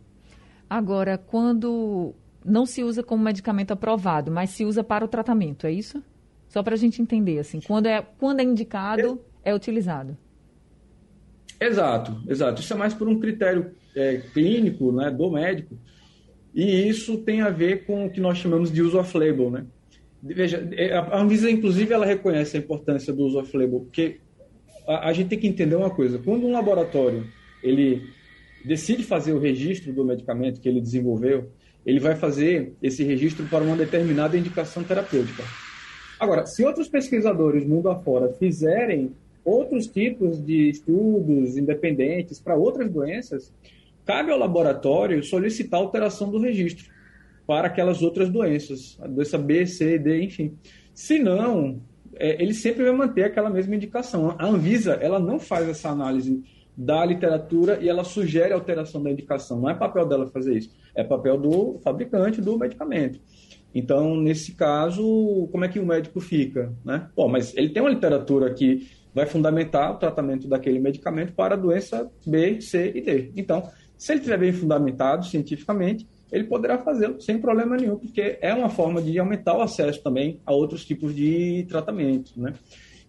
Agora, 0.69 1.17
quando 1.17 2.13
não 2.45 2.67
se 2.67 2.83
usa 2.83 3.05
como 3.05 3.23
medicamento 3.23 3.71
aprovado, 3.71 4.33
mas 4.33 4.51
se 4.51 4.65
usa 4.65 4.83
para 4.83 5.05
o 5.05 5.09
tratamento, 5.09 5.65
é 5.65 5.71
isso? 5.71 6.03
Só 6.49 6.61
para 6.61 6.75
a 6.75 6.79
gente 6.79 7.01
entender, 7.01 7.39
assim, 7.39 7.61
quando 7.61 7.87
é, 7.87 8.03
quando 8.19 8.41
é 8.41 8.43
indicado, 8.43 9.21
é, 9.45 9.51
é 9.51 9.55
utilizado. 9.55 10.17
Exato, 11.61 12.21
exato. 12.29 12.61
Isso 12.61 12.73
é 12.73 12.77
mais 12.77 12.95
por 12.95 13.09
um 13.09 13.19
critério 13.19 13.73
é, 13.95 14.19
clínico 14.33 14.93
né, 14.93 15.11
do 15.11 15.31
médico. 15.31 15.79
E 16.55 16.89
isso 16.89 17.19
tem 17.19 17.41
a 17.43 17.51
ver 17.51 17.85
com 17.85 18.07
o 18.07 18.11
que 18.11 18.21
nós 18.21 18.39
chamamos 18.39 18.71
de 18.71 18.83
uso 18.83 18.99
off-label. 18.99 19.51
Né? 19.51 19.67
Veja, 20.23 20.69
é, 20.73 20.95
a 20.97 21.19
Anvisa, 21.19 21.51
inclusive, 21.51 21.93
ela 21.93 22.07
reconhece 22.07 22.57
a 22.57 22.61
importância 22.61 23.13
do 23.13 23.25
uso 23.25 23.39
off-label, 23.39 23.81
porque 23.81 24.21
a, 24.87 25.09
a, 25.09 25.13
gente 25.13 25.29
tem 25.29 25.39
que 25.39 25.47
entender 25.47 25.77
uma 25.77 25.91
coisa. 25.91 26.19
Quando 26.19 26.47
um 26.47 26.53
laboratório 26.53 27.27
ele 27.63 28.03
decide 28.65 29.03
fazer 29.03 29.33
o 29.33 29.39
registro 29.39 29.93
do 29.93 30.05
medicamento 30.05 30.61
que 30.61 30.69
ele 30.69 30.81
desenvolveu, 30.81 31.51
ele 31.85 32.01
vai 32.01 32.17
fazer 32.17 32.75
esse 32.83 33.05
registro 33.05 33.47
para 33.47 33.63
uma 33.63 33.77
determinada 33.77 34.37
indicação 34.37 34.83
terapêutica. 34.83 35.45
Agora, 36.19 36.47
se 36.47 36.65
outros 36.65 36.89
pesquisadores 36.89 37.67
mundo 37.67 37.89
afora 37.89 38.33
fizerem 38.33 39.13
outros 39.47 39.87
tipos 39.87 40.45
de 40.45 40.69
estudos 40.69 41.57
independentes 41.57 42.41
para 42.41 42.57
outras 42.57 42.91
doenças, 42.91 43.53
cabe 44.05 44.33
ao 44.33 44.39
laboratório 44.39 45.23
solicitar 45.23 45.81
alteração 45.81 46.31
do 46.31 46.39
registro 46.39 46.87
para 47.47 47.69
aquelas 47.69 48.03
outras 48.03 48.29
doenças, 48.29 48.99
a 49.01 49.07
doença 49.07 49.39
B, 49.39 49.65
C, 49.67 49.99
D, 49.99 50.23
enfim. 50.23 50.59
Se 50.93 51.19
não, 51.19 51.81
é, 52.17 52.43
ele 52.43 52.53
sempre 52.53 52.83
vai 52.83 52.93
manter 52.93 53.23
aquela 53.23 53.49
mesma 53.49 53.77
indicação. 53.77 54.35
A 54.37 54.47
Anvisa, 54.47 54.95
ela 54.95 55.21
não 55.21 55.39
faz 55.39 55.69
essa 55.69 55.91
análise 55.91 56.43
da 56.77 57.05
literatura 57.05 57.79
e 57.81 57.89
ela 57.89 58.03
sugere 58.05 58.53
alteração 58.53 59.03
da 59.03 59.11
indicação. 59.11 59.61
Não 59.61 59.71
é 59.71 59.75
papel 59.75 60.07
dela 60.07 60.27
fazer 60.27 60.59
isso, 60.59 60.71
é 60.95 61.05
papel 61.05 61.39
do 61.39 61.79
fabricante 61.85 62.41
do 62.41 62.59
medicamento. 62.59 63.21
Então, 63.75 64.17
nesse 64.17 64.53
caso, 64.53 65.49
como 65.53 65.65
é 65.65 65.69
que 65.69 65.79
o 65.79 65.87
médico 65.87 66.19
fica? 66.19 66.73
Né? 66.85 67.09
Bom, 67.15 67.29
mas 67.29 67.55
ele 67.57 67.69
tem 67.69 67.83
uma 67.83 67.91
literatura 67.91 68.53
que 68.53 68.89
vai 69.17 69.25
fundamentar 69.25 69.95
o 69.95 69.99
tratamento 69.99 70.47
daquele 70.47 70.79
medicamento 70.79 71.33
para 71.33 71.55
a 71.55 71.57
doença 71.59 72.07
B, 72.27 72.61
C 72.61 72.93
e 72.95 73.01
D. 73.01 73.33
Então, 73.35 73.63
se 73.97 74.13
ele 74.13 74.21
estiver 74.21 74.39
bem 74.39 74.53
fundamentado 74.53 75.25
cientificamente, 75.25 76.07
ele 76.31 76.45
poderá 76.45 76.77
fazê-lo 76.77 77.19
sem 77.19 77.41
problema 77.41 77.79
nenhum, 77.79 77.97
porque 77.97 78.37
é 78.43 78.53
uma 78.53 78.69
forma 78.69 79.01
de 79.01 79.19
aumentar 79.19 79.57
o 79.57 79.63
acesso 79.63 80.03
também 80.03 80.39
a 80.45 80.53
outros 80.53 80.85
tipos 80.85 81.15
de 81.15 81.65
tratamento, 81.67 82.39
né? 82.39 82.53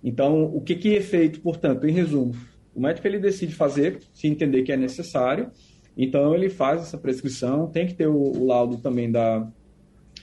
Então, 0.01 0.45
o 0.45 0.61
que, 0.61 0.75
que 0.75 0.95
é 0.95 1.01
feito, 1.01 1.41
portanto, 1.41 1.85
em 1.85 1.91
resumo, 1.91 2.33
o 2.73 2.79
médico 2.79 3.05
ele 3.05 3.19
decide 3.19 3.53
fazer, 3.53 3.99
se 4.13 4.27
entender 4.27 4.63
que 4.63 4.71
é 4.71 4.77
necessário, 4.77 5.51
então 5.97 6.33
ele 6.33 6.47
faz 6.47 6.83
essa 6.83 6.97
prescrição, 6.97 7.67
tem 7.67 7.85
que 7.85 7.95
ter 7.95 8.07
o, 8.07 8.15
o 8.15 8.45
laudo 8.45 8.77
também 8.77 9.11
da 9.11 9.45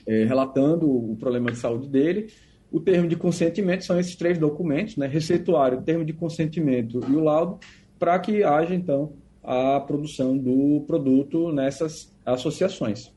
é, 0.07 0.23
relatando 0.23 0.89
o 0.89 1.15
problema 1.15 1.51
de 1.51 1.59
saúde 1.59 1.87
dele, 1.87 2.27
o 2.71 2.79
termo 2.79 3.07
de 3.07 3.15
consentimento 3.15 3.85
são 3.85 3.99
esses 3.99 4.15
três 4.15 4.37
documentos, 4.37 4.97
né? 4.97 5.07
receituário, 5.07 5.81
termo 5.81 6.03
de 6.03 6.13
consentimento 6.13 6.99
e 7.09 7.15
o 7.15 7.23
laudo, 7.23 7.59
para 7.97 8.17
que 8.19 8.43
haja, 8.43 8.75
então, 8.75 9.13
a 9.43 9.79
produção 9.79 10.37
do 10.37 10.83
produto 10.87 11.51
nessas 11.51 12.13
associações. 12.25 13.11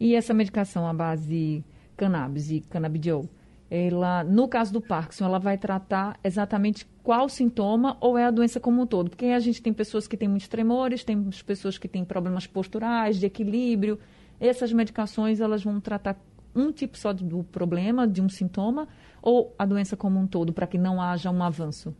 E 0.00 0.14
essa 0.14 0.34
medicação 0.34 0.86
à 0.86 0.92
base 0.92 1.64
cannabis 1.96 2.50
e 2.50 2.60
cannabidiol, 2.60 3.26
ela, 3.70 4.22
no 4.22 4.46
caso 4.46 4.72
do 4.72 4.80
Parkinson, 4.80 5.24
ela 5.24 5.38
vai 5.38 5.58
tratar 5.58 6.18
exatamente 6.22 6.86
qual 7.02 7.28
sintoma 7.28 7.96
ou 8.00 8.16
é 8.16 8.24
a 8.24 8.30
doença 8.30 8.60
como 8.60 8.82
um 8.82 8.86
todo? 8.86 9.10
Porque 9.10 9.26
a 9.26 9.38
gente 9.38 9.60
tem 9.60 9.72
pessoas 9.72 10.06
que 10.06 10.16
têm 10.16 10.28
muitos 10.28 10.48
tremores, 10.48 11.02
tem 11.02 11.30
pessoas 11.44 11.76
que 11.78 11.88
têm 11.88 12.04
problemas 12.04 12.46
posturais, 12.46 13.18
de 13.18 13.26
equilíbrio. 13.26 13.98
Essas 14.38 14.72
medicações, 14.72 15.40
elas 15.40 15.64
vão 15.64 15.80
tratar 15.80 16.16
um 16.56 16.72
tipo 16.72 16.96
só 16.98 17.12
do 17.12 17.44
problema, 17.44 18.06
de 18.06 18.20
um 18.20 18.28
sintoma, 18.28 18.88
ou 19.22 19.54
a 19.58 19.66
doença 19.66 19.96
como 19.96 20.18
um 20.18 20.26
todo, 20.26 20.52
para 20.52 20.66
que 20.66 20.78
não 20.78 21.00
haja 21.00 21.30
um 21.30 21.42
avanço? 21.42 21.94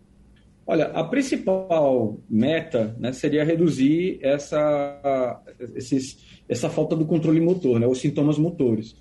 Olha, 0.66 0.86
a 0.86 1.04
principal 1.04 2.18
meta 2.28 2.96
né, 2.98 3.12
seria 3.12 3.44
reduzir 3.44 4.18
essa, 4.20 5.40
esses, 5.76 6.18
essa 6.48 6.68
falta 6.68 6.96
do 6.96 7.06
controle 7.06 7.40
motor, 7.40 7.78
né, 7.78 7.86
os 7.86 7.98
sintomas 7.98 8.36
motores. 8.36 8.96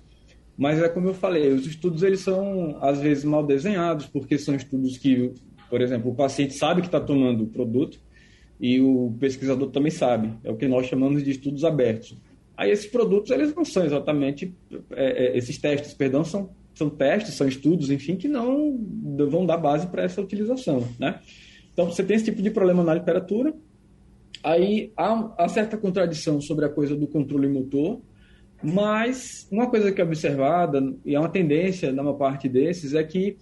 Mas 0.56 0.80
é 0.80 0.88
como 0.88 1.08
eu 1.08 1.14
falei, 1.14 1.52
os 1.52 1.66
estudos 1.66 2.02
eles 2.02 2.20
são 2.20 2.78
às 2.80 3.00
vezes 3.00 3.24
mal 3.24 3.44
desenhados, 3.44 4.06
porque 4.06 4.38
são 4.38 4.54
estudos 4.54 4.96
que, 4.96 5.32
por 5.68 5.80
exemplo, 5.80 6.10
o 6.12 6.14
paciente 6.14 6.54
sabe 6.54 6.82
que 6.82 6.88
está 6.88 7.00
tomando 7.00 7.44
o 7.44 7.48
produto 7.48 7.98
e 8.60 8.80
o 8.80 9.14
pesquisador 9.18 9.70
também 9.70 9.90
sabe. 9.90 10.32
É 10.44 10.50
o 10.50 10.56
que 10.56 10.68
nós 10.68 10.86
chamamos 10.86 11.22
de 11.22 11.30
estudos 11.30 11.64
abertos. 11.64 12.16
Aí 12.56 12.70
esses 12.70 12.86
produtos, 12.86 13.30
eles 13.30 13.54
não 13.54 13.64
são 13.64 13.84
exatamente, 13.84 14.54
é, 14.92 15.26
é, 15.26 15.36
esses 15.36 15.58
testes, 15.58 15.92
perdão, 15.92 16.24
são, 16.24 16.50
são 16.74 16.88
testes, 16.88 17.34
são 17.34 17.46
estudos, 17.46 17.90
enfim, 17.90 18.16
que 18.16 18.28
não 18.28 18.78
vão 19.28 19.44
dar 19.44 19.58
base 19.58 19.86
para 19.88 20.02
essa 20.02 20.20
utilização, 20.20 20.88
né? 20.98 21.20
Então, 21.72 21.86
você 21.86 22.02
tem 22.02 22.16
esse 22.16 22.24
tipo 22.24 22.40
de 22.40 22.50
problema 22.50 22.82
na 22.82 22.94
literatura, 22.94 23.54
aí 24.42 24.90
há, 24.96 25.34
há 25.36 25.48
certa 25.48 25.76
contradição 25.76 26.40
sobre 26.40 26.64
a 26.64 26.68
coisa 26.70 26.96
do 26.96 27.06
controle 27.06 27.48
motor, 27.48 28.00
Mas 28.62 29.46
uma 29.50 29.68
coisa 29.68 29.92
que 29.92 30.00
é 30.00 30.04
observada, 30.04 30.82
e 31.04 31.14
é 31.14 31.20
uma 31.20 31.28
tendência 31.28 31.92
na 31.92 32.02
maior 32.02 32.16
parte 32.16 32.48
desses, 32.48 32.94
é 32.94 33.04
que 33.04 33.36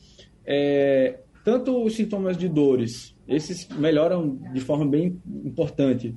é, 0.45 1.21
tanto 1.45 1.85
os 1.85 1.95
sintomas 1.95 2.37
de 2.37 2.49
dores, 2.49 3.15
esses 3.29 3.69
melhoram 3.69 4.37
de 4.53 4.61
forma 4.61 4.87
bem 4.87 5.21
importante, 5.45 6.15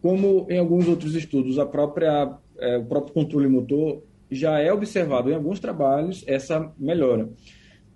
como 0.00 0.46
em 0.50 0.58
alguns 0.58 0.88
outros 0.88 1.14
estudos, 1.14 1.58
a 1.58 1.66
própria, 1.66 2.32
é, 2.58 2.78
o 2.78 2.84
próprio 2.84 3.14
controle 3.14 3.48
motor 3.48 4.02
já 4.30 4.58
é 4.60 4.72
observado 4.72 5.30
em 5.30 5.34
alguns 5.34 5.60
trabalhos 5.60 6.24
essa 6.26 6.72
melhora. 6.78 7.28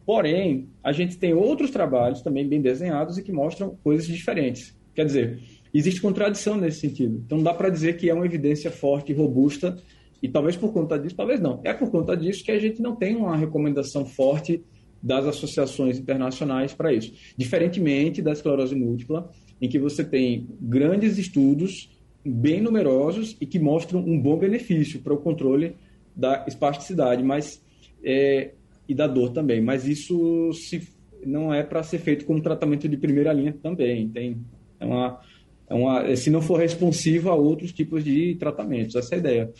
Porém, 0.04 0.68
a 0.82 0.92
gente 0.92 1.16
tem 1.16 1.32
outros 1.32 1.70
trabalhos 1.70 2.20
também 2.20 2.46
bem 2.46 2.60
desenhados 2.60 3.16
e 3.16 3.22
que 3.22 3.32
mostram 3.32 3.76
coisas 3.82 4.06
diferentes. 4.06 4.76
Quer 4.94 5.06
dizer, 5.06 5.40
existe 5.72 6.00
contradição 6.00 6.56
nesse 6.56 6.80
sentido. 6.80 7.22
Então, 7.24 7.38
não 7.38 7.44
dá 7.44 7.54
para 7.54 7.70
dizer 7.70 7.96
que 7.96 8.10
é 8.10 8.14
uma 8.14 8.26
evidência 8.26 8.70
forte 8.70 9.12
e 9.12 9.14
robusta, 9.14 9.78
e 10.22 10.28
talvez 10.28 10.56
por 10.56 10.72
conta 10.72 10.98
disso, 10.98 11.16
talvez 11.16 11.40
não. 11.40 11.60
É 11.64 11.72
por 11.72 11.90
conta 11.90 12.16
disso 12.16 12.44
que 12.44 12.52
a 12.52 12.58
gente 12.58 12.82
não 12.82 12.94
tem 12.96 13.16
uma 13.16 13.36
recomendação 13.36 14.04
forte 14.04 14.62
das 15.02 15.26
associações 15.26 15.98
internacionais 15.98 16.72
para 16.72 16.92
isso. 16.92 17.12
Diferentemente 17.36 18.22
da 18.22 18.32
esclerose 18.32 18.74
múltipla, 18.74 19.30
em 19.60 19.68
que 19.68 19.78
você 19.78 20.02
tem 20.02 20.48
grandes 20.60 21.18
estudos 21.18 21.93
bem 22.24 22.60
numerosos 22.60 23.36
e 23.40 23.46
que 23.46 23.58
mostram 23.58 24.00
um 24.00 24.18
bom 24.20 24.38
benefício 24.38 25.00
para 25.00 25.12
o 25.12 25.18
controle 25.18 25.76
da 26.16 26.44
espasticidade, 26.46 27.22
mas 27.22 27.62
é, 28.02 28.52
e 28.88 28.94
da 28.94 29.06
dor 29.06 29.30
também. 29.30 29.60
Mas 29.60 29.86
isso 29.86 30.52
se, 30.52 30.88
não 31.26 31.52
é 31.52 31.62
para 31.62 31.82
ser 31.82 31.98
feito 31.98 32.24
como 32.24 32.40
tratamento 32.40 32.88
de 32.88 32.96
primeira 32.96 33.32
linha 33.32 33.54
também. 33.62 34.08
Tem 34.08 34.36
é 34.80 34.84
uma, 34.84 35.20
é 35.68 35.74
uma, 35.74 36.16
se 36.16 36.30
não 36.30 36.42
for 36.42 36.58
responsivo 36.58 37.30
a 37.30 37.34
outros 37.34 37.72
tipos 37.72 38.04
de 38.04 38.36
tratamentos, 38.36 38.94
essa 38.94 39.14
é 39.14 39.16
a 39.16 39.18
ideia. 39.18 39.52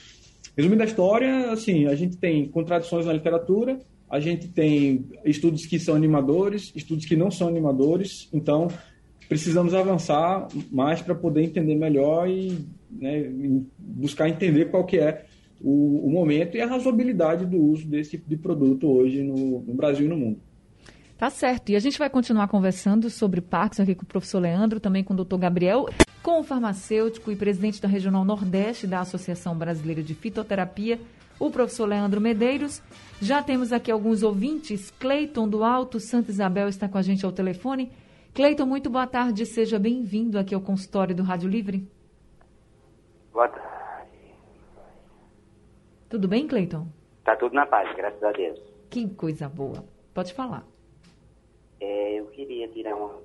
Resumindo 0.56 0.83
a 0.83 0.87
história, 0.87 1.50
assim, 1.50 1.87
a 1.87 1.94
gente 1.94 2.16
tem 2.16 2.47
contradições 2.49 3.06
na 3.06 3.12
literatura, 3.12 3.80
a 4.09 4.21
gente 4.21 4.49
tem 4.49 5.06
estudos 5.25 5.66
que 5.66 5.78
são 5.78 5.94
animadores, 5.97 6.71
estudos 6.76 7.06
que 7.06 7.16
não 7.16 7.30
são 7.30 7.49
animadores, 7.49 8.28
então 8.33 8.68
precisamos 9.34 9.74
avançar 9.74 10.46
mais 10.70 11.02
para 11.02 11.12
poder 11.12 11.42
entender 11.42 11.74
melhor 11.74 12.28
e 12.28 12.56
né, 12.88 13.28
buscar 13.76 14.28
entender 14.28 14.66
qual 14.66 14.84
que 14.84 14.96
é 14.96 15.24
o, 15.60 16.06
o, 16.06 16.08
momento 16.08 16.56
e 16.56 16.60
a 16.60 16.68
razoabilidade 16.68 17.44
do 17.44 17.56
uso 17.56 17.84
desse 17.84 18.12
tipo 18.12 18.28
de 18.28 18.36
produto 18.36 18.86
hoje 18.86 19.24
no, 19.24 19.60
no 19.62 19.74
Brasil 19.74 20.06
e 20.06 20.08
no 20.08 20.16
mundo. 20.16 20.38
Tá 21.18 21.30
certo. 21.30 21.70
E 21.70 21.74
a 21.74 21.80
gente 21.80 21.98
vai 21.98 22.08
continuar 22.08 22.46
conversando 22.46 23.10
sobre 23.10 23.40
Parkinson 23.40 23.82
aqui 23.82 23.96
com 23.96 24.04
o 24.04 24.06
professor 24.06 24.38
Leandro, 24.38 24.78
também 24.78 25.02
com 25.02 25.14
o 25.14 25.16
doutor 25.16 25.38
Gabriel, 25.38 25.88
com 26.22 26.38
o 26.38 26.44
farmacêutico 26.44 27.32
e 27.32 27.36
presidente 27.36 27.82
da 27.82 27.88
Regional 27.88 28.24
Nordeste 28.24 28.86
da 28.86 29.00
Associação 29.00 29.58
Brasileira 29.58 30.00
de 30.00 30.14
Fitoterapia, 30.14 31.00
o 31.40 31.50
professor 31.50 31.86
Leandro 31.86 32.20
Medeiros. 32.20 32.80
Já 33.20 33.42
temos 33.42 33.72
aqui 33.72 33.90
alguns 33.90 34.22
ouvintes. 34.22 34.92
Cleiton 34.92 35.48
do 35.48 35.64
Alto 35.64 35.98
Santa 35.98 36.30
Isabel 36.30 36.68
está 36.68 36.88
com 36.88 36.98
a 36.98 37.02
gente 37.02 37.24
ao 37.24 37.32
telefone. 37.32 37.90
Cleiton, 38.34 38.66
muito 38.66 38.90
boa 38.90 39.06
tarde. 39.06 39.46
Seja 39.46 39.78
bem-vindo 39.78 40.40
aqui 40.40 40.56
ao 40.56 40.60
consultório 40.60 41.14
do 41.14 41.22
Rádio 41.22 41.48
Livre. 41.48 41.88
Boa 43.32 43.46
tarde. 43.46 44.34
Tudo 46.08 46.26
bem, 46.26 46.48
Cleiton? 46.48 46.88
Tá 47.22 47.36
tudo 47.36 47.54
na 47.54 47.64
paz, 47.64 47.94
graças 47.94 48.20
a 48.24 48.32
Deus. 48.32 48.58
Que 48.90 49.08
coisa 49.10 49.48
boa. 49.48 49.84
Pode 50.12 50.34
falar. 50.34 50.66
É, 51.80 52.14
eu 52.18 52.26
queria 52.26 52.66
tirar 52.66 52.96
uma. 52.96 53.20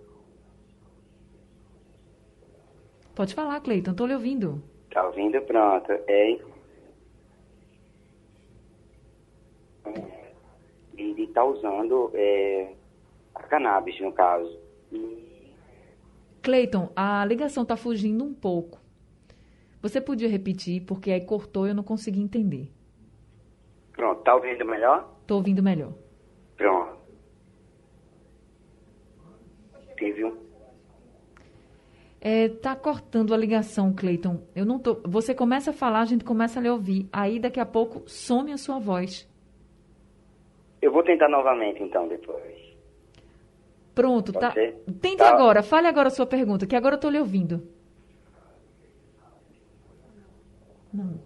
Pode 3.15 3.33
falar, 3.33 3.59
Cleiton, 3.61 3.95
tô 3.95 4.05
lhe 4.05 4.13
ouvindo. 4.13 4.61
Tá 4.91 5.07
ouvindo? 5.07 5.41
Pronto. 5.41 5.91
É. 6.07 6.39
Ele 10.95 11.27
tá 11.33 11.43
usando 11.43 12.11
é, 12.13 12.73
a 13.33 13.41
cannabis, 13.41 13.99
no 14.01 14.13
caso. 14.13 14.68
Cleiton, 16.41 16.91
a 16.96 17.24
ligação 17.25 17.65
tá 17.65 17.75
fugindo 17.75 18.24
um 18.24 18.34
pouco. 18.34 18.79
Você 19.81 20.01
podia 20.01 20.27
repetir, 20.27 20.81
porque 20.86 21.12
aí 21.12 21.22
cortou 21.22 21.65
e 21.65 21.69
eu 21.69 21.75
não 21.75 21.84
consegui 21.84 22.22
entender. 22.22 22.72
Pronto, 23.93 24.22
tá 24.24 24.36
ouvindo 24.36 24.65
melhor? 24.65 25.13
Tô 25.27 25.36
ouvindo 25.36 25.62
melhor. 25.62 25.93
Pronto. 26.58 26.98
Teve 29.98 30.25
um. 30.25 30.38
É, 32.22 32.50
tá 32.50 32.75
cortando 32.75 33.34
a 33.34 33.38
ligação, 33.38 33.93
Cleiton. 33.93 34.41
Eu 34.55 34.65
não 34.65 34.79
tô. 34.79 35.01
Você 35.05 35.34
começa 35.34 35.72
a 35.72 35.74
falar, 35.74 36.01
a 36.01 36.05
gente 36.05 36.25
começa 36.25 36.60
a 36.60 36.63
lhe 36.63 36.69
ouvir. 36.69 37.08
Aí 37.13 37.40
daqui 37.40 37.59
a 37.59 37.66
pouco 37.66 38.03
some 38.07 38.51
a 38.51 38.57
sua 38.57 38.79
voz. 38.79 39.29
Eu 40.81 40.92
vou 40.92 41.03
tentar 41.03 41.29
novamente 41.29 41.81
então 41.83 42.07
depois. 42.07 42.69
Pronto, 44.00 44.31
Pode 44.31 44.46
tá. 44.46 44.53
Ser? 44.53 44.81
Tente 45.01 45.18
tá. 45.18 45.29
agora, 45.29 45.62
fale 45.62 45.85
agora 45.85 46.07
a 46.07 46.12
sua 46.12 46.25
pergunta, 46.25 46.66
que 46.66 46.74
agora 46.74 46.96
eu 46.96 47.00
tô 47.00 47.09
lhe 47.09 47.20
ouvindo. 47.20 47.68
Não. 50.94 51.20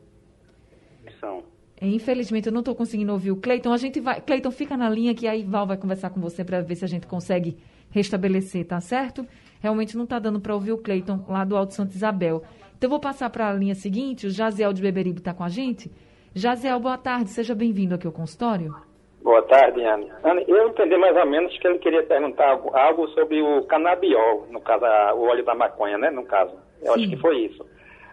São. 1.20 1.44
É, 1.80 1.88
infelizmente, 1.88 2.48
eu 2.48 2.52
não 2.52 2.62
estou 2.62 2.74
conseguindo 2.74 3.12
ouvir 3.12 3.30
o 3.30 3.36
Cleiton. 3.36 3.72
A 3.72 3.78
gente 3.78 4.00
vai. 4.00 4.20
Cleiton, 4.22 4.50
fica 4.50 4.76
na 4.76 4.90
linha 4.90 5.14
que 5.14 5.28
aí 5.28 5.44
Val 5.44 5.68
vai 5.68 5.78
conversar 5.78 6.10
com 6.10 6.20
você 6.20 6.44
para 6.44 6.62
ver 6.62 6.74
se 6.74 6.84
a 6.84 6.88
gente 6.88 7.06
consegue 7.06 7.58
restabelecer, 7.92 8.66
tá 8.66 8.82
certo? 8.82 9.24
Realmente 9.62 9.96
não 9.96 10.06
está 10.06 10.18
dando 10.18 10.40
para 10.40 10.56
ouvir 10.56 10.72
o 10.72 10.80
Cleiton 10.80 11.24
lá 11.28 11.46
do 11.46 11.56
Alto 11.56 11.76
Santa 11.76 11.96
Isabel. 11.96 12.42
Então, 12.76 12.88
eu 12.88 12.90
vou 12.90 13.00
passar 13.00 13.30
para 13.30 13.50
a 13.50 13.54
linha 13.54 13.76
seguinte. 13.76 14.26
O 14.26 14.32
Jaziel 14.32 14.74
de 14.74 14.82
Beberibe 14.82 15.20
está 15.20 15.32
com 15.32 15.44
a 15.44 15.50
gente. 15.50 15.92
Jaziel, 16.34 16.80
boa 16.80 16.98
tarde. 16.98 17.30
Seja 17.30 17.54
bem-vindo 17.54 17.94
aqui 17.94 18.08
ao 18.08 18.14
consultório. 18.14 18.76
Boa 19.24 19.42
tarde, 19.44 19.82
Ana. 19.82 20.06
Ana, 20.22 20.44
eu 20.50 20.68
entendi 20.68 20.98
mais 20.98 21.16
ou 21.16 21.26
menos 21.26 21.58
que 21.58 21.66
ele 21.66 21.80
queria 21.80 22.04
perguntar 22.04 22.50
algo, 22.50 22.76
algo 22.76 23.08
sobre 23.10 23.42
o 23.42 23.64
canabiol, 23.64 24.46
no 24.52 24.60
caso, 24.60 24.84
a, 24.84 25.14
o 25.14 25.24
óleo 25.30 25.46
da 25.46 25.56
maconha, 25.56 25.98
né? 25.98 26.12
No 26.12 26.26
caso. 26.26 26.54
Eu 26.82 26.94
Sim. 26.94 27.00
acho 27.00 27.10
que 27.10 27.18
foi 27.18 27.38
isso. 27.38 27.66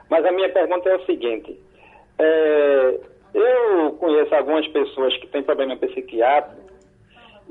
Mas 0.08 0.24
a 0.24 0.30
minha 0.30 0.48
pergunta 0.50 0.88
é 0.88 0.96
o 0.96 1.04
seguinte. 1.06 1.58
É, 2.16 3.00
eu 3.34 3.92
conheço 3.98 4.32
algumas 4.32 4.68
pessoas 4.68 5.16
que 5.16 5.26
têm 5.26 5.42
problema 5.42 5.76
psiquiátrico 5.76 6.70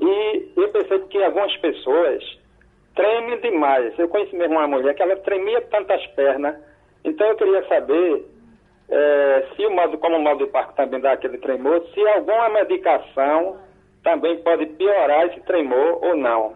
e 0.00 0.48
eu 0.56 0.68
percebo 0.70 1.06
que 1.08 1.22
algumas 1.22 1.54
pessoas 1.58 2.24
tremem 2.96 3.38
demais. 3.40 3.92
Eu 3.98 4.08
conheci 4.08 4.34
mesmo 4.36 4.54
uma 4.54 4.68
mulher 4.68 4.94
que 4.94 5.02
ela 5.02 5.16
tremia 5.16 5.60
tantas 5.62 6.04
pernas. 6.08 6.56
Então 7.04 7.26
eu 7.26 7.36
queria 7.36 7.62
saber 7.68 8.24
é, 8.90 9.46
se 9.54 9.64
o 9.64 9.74
modo, 9.74 9.96
como 9.98 10.16
o 10.16 10.22
modo 10.22 10.44
de 10.44 10.50
parque 10.50 10.74
também 10.76 11.00
dá 11.00 11.12
aquele 11.12 11.38
tremor, 11.38 11.80
se 11.94 12.00
alguma 12.08 12.48
medicação 12.48 13.56
também 14.02 14.42
pode 14.42 14.66
piorar 14.66 15.26
esse 15.26 15.40
tremor 15.42 16.02
ou 16.02 16.16
não. 16.16 16.54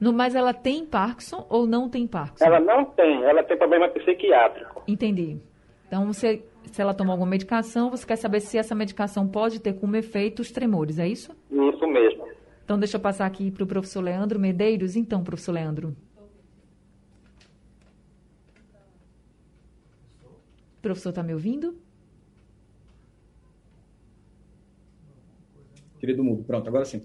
No, 0.00 0.12
mas 0.12 0.34
ela 0.34 0.54
tem 0.54 0.86
Parkinson 0.86 1.44
ou 1.50 1.66
não 1.66 1.88
tem 1.88 2.06
Parkinson? 2.06 2.44
Ela 2.44 2.60
não 2.60 2.84
tem, 2.84 3.22
ela 3.24 3.42
tem 3.42 3.56
problema 3.56 3.88
psiquiátrico. 3.88 4.82
Entendi. 4.88 5.38
Então, 5.86 6.06
você, 6.06 6.42
se 6.64 6.80
ela 6.80 6.94
tomou 6.94 7.12
alguma 7.12 7.30
medicação, 7.30 7.90
você 7.90 8.06
quer 8.06 8.16
saber 8.16 8.40
se 8.40 8.56
essa 8.56 8.74
medicação 8.74 9.26
pode 9.26 9.60
ter 9.60 9.74
como 9.74 9.96
efeito 9.96 10.40
os 10.40 10.50
tremores, 10.50 10.98
é 10.98 11.06
isso? 11.06 11.36
Isso 11.50 11.86
mesmo. 11.86 12.28
Então, 12.64 12.78
deixa 12.78 12.96
eu 12.96 13.00
passar 13.00 13.26
aqui 13.26 13.50
para 13.50 13.64
o 13.64 13.66
professor 13.66 14.00
Leandro 14.00 14.38
Medeiros. 14.38 14.94
Então, 14.94 15.24
professor 15.24 15.52
Leandro. 15.52 15.96
O 20.80 20.82
professor 20.82 21.10
está 21.10 21.22
me 21.22 21.34
ouvindo? 21.34 21.78
Querido 25.98 26.24
mudo, 26.24 26.42
pronto, 26.42 26.66
agora 26.66 26.86
sim. 26.86 27.02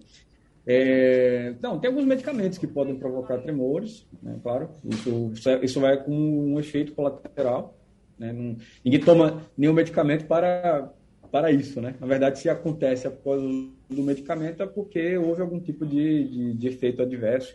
É, 0.65 1.53
não, 1.61 1.77
tem 1.77 1.89
alguns 1.89 2.05
medicamentos 2.05 2.57
que 2.57 2.65
podem 2.65 2.95
provocar 2.95 3.37
tremores, 3.39 4.07
né, 4.23 4.39
claro, 4.41 4.69
isso, 4.85 5.33
isso 5.61 5.81
vai 5.81 6.01
com 6.01 6.13
um 6.53 6.57
efeito 6.57 6.93
colateral. 6.93 7.77
Né, 8.17 8.31
não, 8.31 8.55
ninguém 8.83 9.01
toma 9.01 9.43
nenhum 9.57 9.73
medicamento 9.73 10.25
para, 10.25 10.89
para 11.29 11.51
isso, 11.51 11.81
né? 11.81 11.95
Na 11.99 12.07
verdade, 12.07 12.39
se 12.39 12.47
acontece 12.47 13.05
após 13.05 13.43
o 13.43 13.73
do 13.89 14.03
medicamento 14.03 14.63
é 14.63 14.65
porque 14.65 15.17
houve 15.17 15.41
algum 15.41 15.59
tipo 15.59 15.85
de, 15.85 16.29
de, 16.29 16.53
de 16.53 16.67
efeito 16.69 17.01
adverso. 17.01 17.53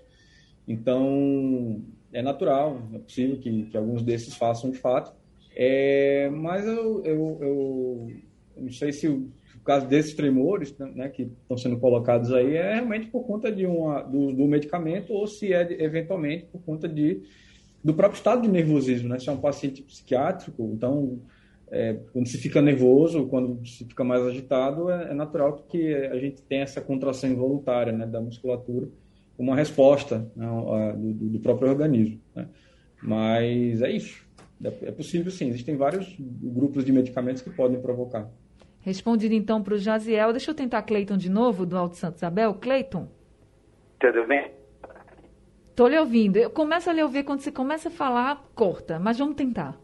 Então, 0.69 1.83
é 2.13 2.21
natural, 2.21 2.83
é 2.93 2.99
possível 2.99 3.39
que, 3.39 3.65
que 3.65 3.77
alguns 3.77 4.03
desses 4.03 4.35
façam 4.35 4.71
de 4.71 4.77
fato. 4.77 5.19
É, 5.63 6.31
mas 6.31 6.67
eu, 6.67 7.05
eu, 7.05 7.39
eu, 7.43 8.11
não 8.57 8.73
sei 8.73 8.95
se 8.95 9.07
o, 9.07 9.31
o 9.55 9.61
caso 9.63 9.87
desses 9.87 10.15
tremores 10.15 10.75
né, 10.79 11.07
que 11.11 11.25
estão 11.25 11.59
sendo 11.59 11.77
colocados 11.79 12.33
aí 12.33 12.57
é 12.57 12.77
realmente 12.77 13.09
por 13.09 13.27
conta 13.27 13.53
de 13.53 13.67
uma, 13.67 14.01
do, 14.01 14.33
do 14.33 14.47
medicamento 14.47 15.13
ou 15.13 15.27
se 15.27 15.53
é 15.53 15.85
eventualmente 15.85 16.47
por 16.47 16.63
conta 16.63 16.89
de, 16.89 17.21
do 17.85 17.93
próprio 17.93 18.17
estado 18.17 18.41
de 18.41 18.49
nervosismo. 18.49 19.11
Né? 19.11 19.19
Se 19.19 19.29
é 19.29 19.33
um 19.33 19.37
paciente 19.37 19.83
psiquiátrico, 19.83 20.63
então 20.75 21.21
é, 21.71 21.93
quando 22.11 22.27
se 22.27 22.39
fica 22.39 22.63
nervoso, 22.63 23.27
quando 23.27 23.63
se 23.67 23.85
fica 23.85 24.03
mais 24.03 24.23
agitado, 24.23 24.89
é, 24.89 25.11
é, 25.11 25.15
natural 25.15 25.63
que 25.69 25.95
a 25.95 26.17
gente 26.17 26.41
tenha 26.41 26.63
essa 26.63 26.81
contração 26.81 27.29
involuntária 27.29 27.93
né, 27.93 28.07
da 28.07 28.19
musculatura 28.19 28.89
uma 29.37 29.55
resposta 29.55 30.27
né, 30.35 30.47
do, 30.97 31.29
do, 31.29 31.41
próprio 31.41 31.69
organismo. 31.69 32.19
Né? 32.35 32.49
Mas 33.03 33.83
é 33.83 33.91
isso. 33.91 34.30
É, 34.63 34.89
é 34.89 34.93
possível 34.93 35.31
sim, 35.31 35.49
existem 35.49 35.77
vários 35.77 36.15
grupos 36.19 36.85
de 36.85 36.93
medicamentos 36.93 37.43
que 37.43 37.51
podem 37.51 37.81
provocar. 37.81 38.31
Respondido 38.81 39.35
então 39.35 39.63
para 39.63 39.75
o 39.75 39.79
Jaziel. 39.79 40.33
Deixa 40.33 40.51
eu 40.51 40.55
tentar 40.55 40.83
Cleiton 40.83 41.17
de 41.17 41.31
novo, 41.31 41.67
do 41.67 41.77
Alto 41.77 41.97
Santo 41.97 42.17
Isabel. 42.17 42.55
Cleiton? 42.55 43.09
Tudo 43.99 44.27
bem? 44.27 44.51
Estou 45.69 45.89
lhe 45.89 45.99
ouvindo. 45.99 46.37
Eu 46.37 46.51
começo 46.51 46.89
a 46.89 46.93
lhe 46.93 47.03
ouvir 47.03 47.25
quando 47.25 47.41
você 47.41 47.53
começa 47.53 47.89
a 47.89 47.93
falar, 47.93 48.51
corta, 48.55 48.99
mas 48.99 49.19
vamos 49.19 49.35
tentar. 49.35 49.79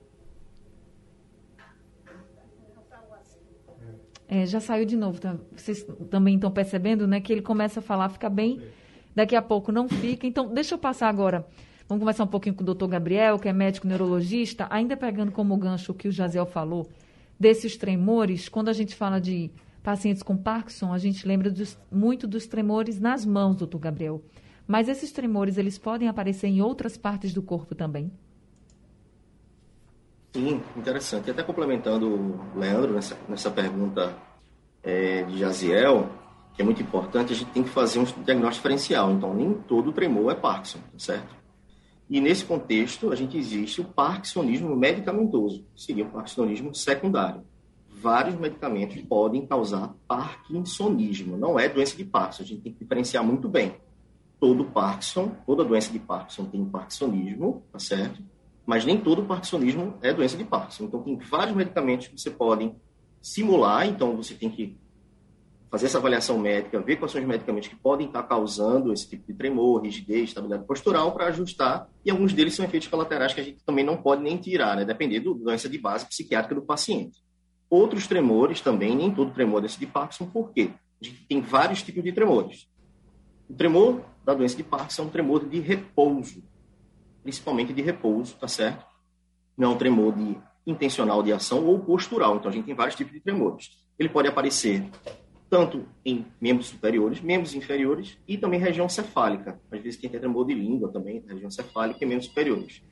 É, 4.28 4.44
já 4.44 4.60
saiu 4.60 4.84
de 4.84 4.96
novo. 4.96 5.20
Tá? 5.20 5.36
Vocês 5.54 5.84
também 6.10 6.34
estão 6.34 6.50
percebendo, 6.50 7.06
né? 7.06 7.20
Que 7.20 7.32
ele 7.32 7.42
começa 7.42 7.80
a 7.80 7.82
falar, 7.82 8.08
fica 8.08 8.28
bem, 8.28 8.60
daqui 9.14 9.36
a 9.36 9.42
pouco 9.42 9.70
não 9.70 9.88
fica. 9.88 10.26
Então, 10.26 10.52
deixa 10.52 10.74
eu 10.74 10.78
passar 10.78 11.08
agora. 11.08 11.46
Vamos 11.88 12.00
conversar 12.00 12.24
um 12.24 12.28
pouquinho 12.28 12.54
com 12.54 12.62
o 12.62 12.66
doutor 12.66 12.88
Gabriel, 12.88 13.38
que 13.38 13.48
é 13.48 13.52
médico 13.52 13.86
neurologista, 13.86 14.66
ainda 14.70 14.96
pegando 14.96 15.30
como 15.30 15.56
gancho 15.56 15.92
o 15.92 15.94
que 15.94 16.08
o 16.08 16.12
Jaziel 16.12 16.46
falou, 16.46 16.88
desses 17.38 17.76
tremores. 17.76 18.48
Quando 18.48 18.68
a 18.68 18.72
gente 18.72 18.94
fala 18.94 19.20
de 19.20 19.50
pacientes 19.84 20.22
com 20.22 20.36
Parkinson, 20.36 20.92
a 20.92 20.98
gente 20.98 21.26
lembra 21.26 21.48
dos, 21.48 21.78
muito 21.90 22.26
dos 22.26 22.46
tremores 22.46 22.98
nas 22.98 23.24
mãos, 23.24 23.54
doutor 23.54 23.78
Gabriel. 23.78 24.20
Mas 24.66 24.88
esses 24.88 25.12
tremores, 25.12 25.58
eles 25.58 25.78
podem 25.78 26.08
aparecer 26.08 26.48
em 26.48 26.60
outras 26.60 26.96
partes 26.96 27.32
do 27.32 27.40
corpo 27.40 27.72
também? 27.72 28.10
Sim, 30.34 30.60
interessante. 30.76 31.30
Até 31.30 31.44
complementando 31.44 32.08
o 32.08 32.58
Leandro 32.58 32.92
nessa, 32.92 33.16
nessa 33.28 33.48
pergunta 33.48 34.12
é, 34.82 35.22
de 35.22 35.38
Jaziel, 35.38 36.10
que 36.52 36.62
é 36.62 36.64
muito 36.64 36.82
importante, 36.82 37.32
a 37.32 37.36
gente 37.36 37.52
tem 37.52 37.62
que 37.62 37.68
fazer 37.68 38.00
um 38.00 38.04
diagnóstico 38.04 38.68
diferencial. 38.68 39.12
Então, 39.12 39.32
nem 39.32 39.54
todo 39.54 39.92
tremor 39.92 40.32
é 40.32 40.34
Parkinson, 40.34 40.80
certo? 40.98 41.45
E 42.08 42.20
nesse 42.20 42.44
contexto, 42.44 43.10
a 43.10 43.16
gente 43.16 43.36
existe 43.36 43.80
o 43.80 43.84
parkinsonismo 43.84 44.74
medicamentoso, 44.76 45.64
que 45.74 45.82
seria 45.82 46.04
o 46.04 46.10
parkinsonismo 46.10 46.74
secundário. 46.74 47.42
Vários 47.88 48.36
medicamentos 48.36 49.00
podem 49.02 49.46
causar 49.46 49.94
parkinsonismo, 50.06 51.36
não 51.36 51.58
é 51.58 51.68
doença 51.68 51.96
de 51.96 52.04
Parkinson, 52.04 52.42
a 52.42 52.46
gente 52.46 52.60
tem 52.60 52.72
que 52.72 52.78
diferenciar 52.80 53.24
muito 53.24 53.48
bem. 53.48 53.74
Todo 54.38 54.66
Parkinson, 54.66 55.32
toda 55.46 55.64
doença 55.64 55.90
de 55.90 55.98
Parkinson 55.98 56.44
tem 56.44 56.64
parkinsonismo, 56.64 57.64
tá 57.72 57.78
certo? 57.78 58.22
mas 58.66 58.84
nem 58.84 59.00
todo 59.00 59.22
parkinsonismo 59.22 59.94
é 60.02 60.12
doença 60.12 60.36
de 60.36 60.44
Parkinson. 60.44 60.84
Então, 60.84 61.00
tem 61.00 61.16
vários 61.16 61.56
medicamentos 61.56 62.08
que 62.08 62.20
você 62.20 62.30
pode 62.30 62.74
simular, 63.22 63.86
então 63.86 64.16
você 64.16 64.34
tem 64.34 64.50
que 64.50 64.76
fazer 65.70 65.86
essa 65.86 65.98
avaliação 65.98 66.38
médica, 66.38 66.80
ver 66.80 66.96
quais 66.96 67.12
são 67.12 67.20
os 67.20 67.26
medicamentos 67.26 67.68
que 67.68 67.76
podem 67.76 68.06
estar 68.06 68.22
causando 68.22 68.92
esse 68.92 69.08
tipo 69.08 69.26
de 69.26 69.34
tremor, 69.34 69.82
rigidez, 69.82 70.28
estabilidade 70.28 70.66
postural, 70.66 71.12
para 71.12 71.26
ajustar, 71.26 71.88
e 72.04 72.10
alguns 72.10 72.32
deles 72.32 72.54
são 72.54 72.64
efeitos 72.64 72.88
colaterais 72.88 73.34
que 73.34 73.40
a 73.40 73.44
gente 73.44 73.64
também 73.64 73.84
não 73.84 73.96
pode 73.96 74.22
nem 74.22 74.36
tirar, 74.36 74.76
né, 74.76 74.84
dependendo 74.84 75.34
da 75.34 75.44
doença 75.44 75.68
de 75.68 75.78
base 75.78 76.06
psiquiátrica 76.06 76.54
do 76.54 76.62
paciente. 76.62 77.18
Outros 77.68 78.06
tremores 78.06 78.60
também, 78.60 78.94
nem 78.94 79.12
todo 79.12 79.32
tremor 79.32 79.60
doença 79.60 79.78
de 79.78 79.86
Parkinson, 79.86 80.26
por 80.26 80.52
quê? 80.52 80.70
A 81.00 81.04
gente 81.04 81.26
tem 81.26 81.40
vários 81.40 81.82
tipos 81.82 82.02
de 82.02 82.12
tremores. 82.12 82.68
O 83.48 83.54
tremor 83.54 84.02
da 84.24 84.34
doença 84.34 84.56
de 84.56 84.62
Parkinson 84.62 85.02
é 85.02 85.06
um 85.06 85.10
tremor 85.10 85.48
de 85.48 85.58
repouso, 85.58 86.42
principalmente 87.22 87.72
de 87.72 87.82
repouso, 87.82 88.36
tá 88.36 88.46
certo? 88.46 88.86
Não 89.56 89.72
é 89.72 89.74
um 89.74 89.78
tremor 89.78 90.14
de 90.14 90.36
intencional 90.66 91.22
de 91.22 91.32
ação 91.32 91.64
ou 91.64 91.78
postural. 91.80 92.36
Então 92.36 92.50
a 92.50 92.54
gente 92.54 92.66
tem 92.66 92.74
vários 92.74 92.96
tipos 92.96 93.12
de 93.12 93.20
tremores. 93.20 93.70
Ele 93.98 94.08
pode 94.08 94.28
aparecer 94.28 94.84
tanto 95.48 95.86
em 96.04 96.26
membros 96.40 96.68
superiores, 96.68 97.20
membros 97.20 97.54
inferiores 97.54 98.18
e 98.26 98.36
também 98.36 98.58
região 98.58 98.88
cefálica. 98.88 99.60
Às 99.70 99.80
vezes 99.80 99.98
tem 99.98 100.10
tremor 100.10 100.46
de 100.46 100.54
língua 100.54 100.88
também, 100.90 101.22
região 101.26 101.50
cefálica 101.50 102.02
e 102.02 102.06
membros 102.06 102.26
superiores. 102.26 102.82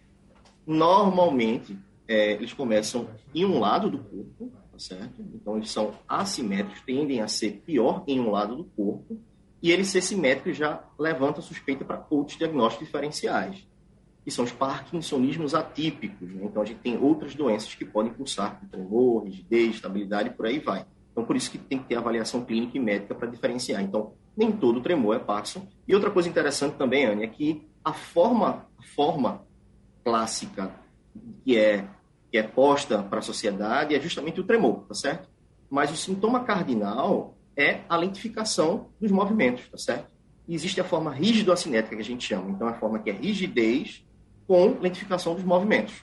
Normalmente, 0.66 1.76
é, 2.06 2.32
eles 2.32 2.52
começam 2.52 3.08
em 3.34 3.44
um 3.44 3.58
lado 3.58 3.90
do 3.90 3.98
corpo, 3.98 4.52
tá 4.70 4.78
certo? 4.78 5.22
Então 5.34 5.56
eles 5.56 5.70
são 5.70 5.92
assimétricos, 6.08 6.80
tendem 6.82 7.20
a 7.20 7.28
ser 7.28 7.62
pior 7.66 8.04
em 8.06 8.20
um 8.20 8.30
lado 8.30 8.56
do 8.56 8.64
corpo, 8.64 9.18
e 9.62 9.70
ele 9.70 9.84
ser 9.84 10.02
simétrico 10.02 10.52
já 10.52 10.84
levanta 10.98 11.40
suspeita 11.40 11.84
para 11.84 12.06
outros 12.10 12.36
diagnósticos 12.36 12.86
diferenciais 12.86 13.66
que 14.24 14.30
são 14.30 14.44
os 14.44 14.52
parkinsonismos 14.52 15.54
atípicos. 15.54 16.32
Né? 16.32 16.44
Então, 16.44 16.62
a 16.62 16.64
gente 16.64 16.80
tem 16.80 16.96
outras 16.96 17.34
doenças 17.34 17.74
que 17.74 17.84
podem 17.84 18.12
pulsar 18.12 18.58
com 18.58 18.66
tremor, 18.66 19.24
rigidez, 19.24 19.74
estabilidade, 19.74 20.30
por 20.30 20.46
aí 20.46 20.58
vai. 20.58 20.86
Então, 21.14 21.24
por 21.24 21.36
isso 21.36 21.48
que 21.48 21.58
tem 21.58 21.78
que 21.78 21.84
ter 21.84 21.94
avaliação 21.94 22.44
clínica 22.44 22.76
e 22.76 22.80
médica 22.80 23.14
para 23.14 23.28
diferenciar. 23.28 23.80
Então, 23.80 24.14
nem 24.36 24.50
todo 24.50 24.80
tremor 24.80 25.14
é 25.14 25.20
Parkinson. 25.20 25.64
E 25.86 25.94
outra 25.94 26.10
coisa 26.10 26.28
interessante 26.28 26.74
também, 26.74 27.04
Anne, 27.04 27.22
é 27.22 27.28
que 27.28 27.68
a 27.84 27.92
forma, 27.92 28.66
a 28.76 28.82
forma 28.82 29.46
clássica 30.02 30.74
que 31.44 31.56
é, 31.56 31.86
que 32.32 32.36
é 32.36 32.42
posta 32.42 33.00
para 33.00 33.20
a 33.20 33.22
sociedade 33.22 33.94
é 33.94 34.00
justamente 34.00 34.40
o 34.40 34.44
tremor, 34.44 34.86
tá 34.88 34.94
certo? 34.94 35.28
Mas 35.70 35.92
o 35.92 35.96
sintoma 35.96 36.42
cardinal 36.42 37.36
é 37.56 37.82
a 37.88 37.96
lentificação 37.96 38.88
dos 39.00 39.12
movimentos, 39.12 39.68
tá 39.68 39.78
certo? 39.78 40.10
E 40.48 40.54
existe 40.54 40.80
a 40.80 40.84
forma 40.84 41.12
rígido-acinética 41.12 41.94
que 41.94 42.02
a 42.02 42.04
gente 42.04 42.26
chama. 42.26 42.50
Então, 42.50 42.66
a 42.66 42.74
forma 42.74 42.98
que 42.98 43.08
é 43.08 43.12
rigidez 43.12 44.04
com 44.48 44.76
lentificação 44.80 45.36
dos 45.36 45.44
movimentos. 45.44 46.02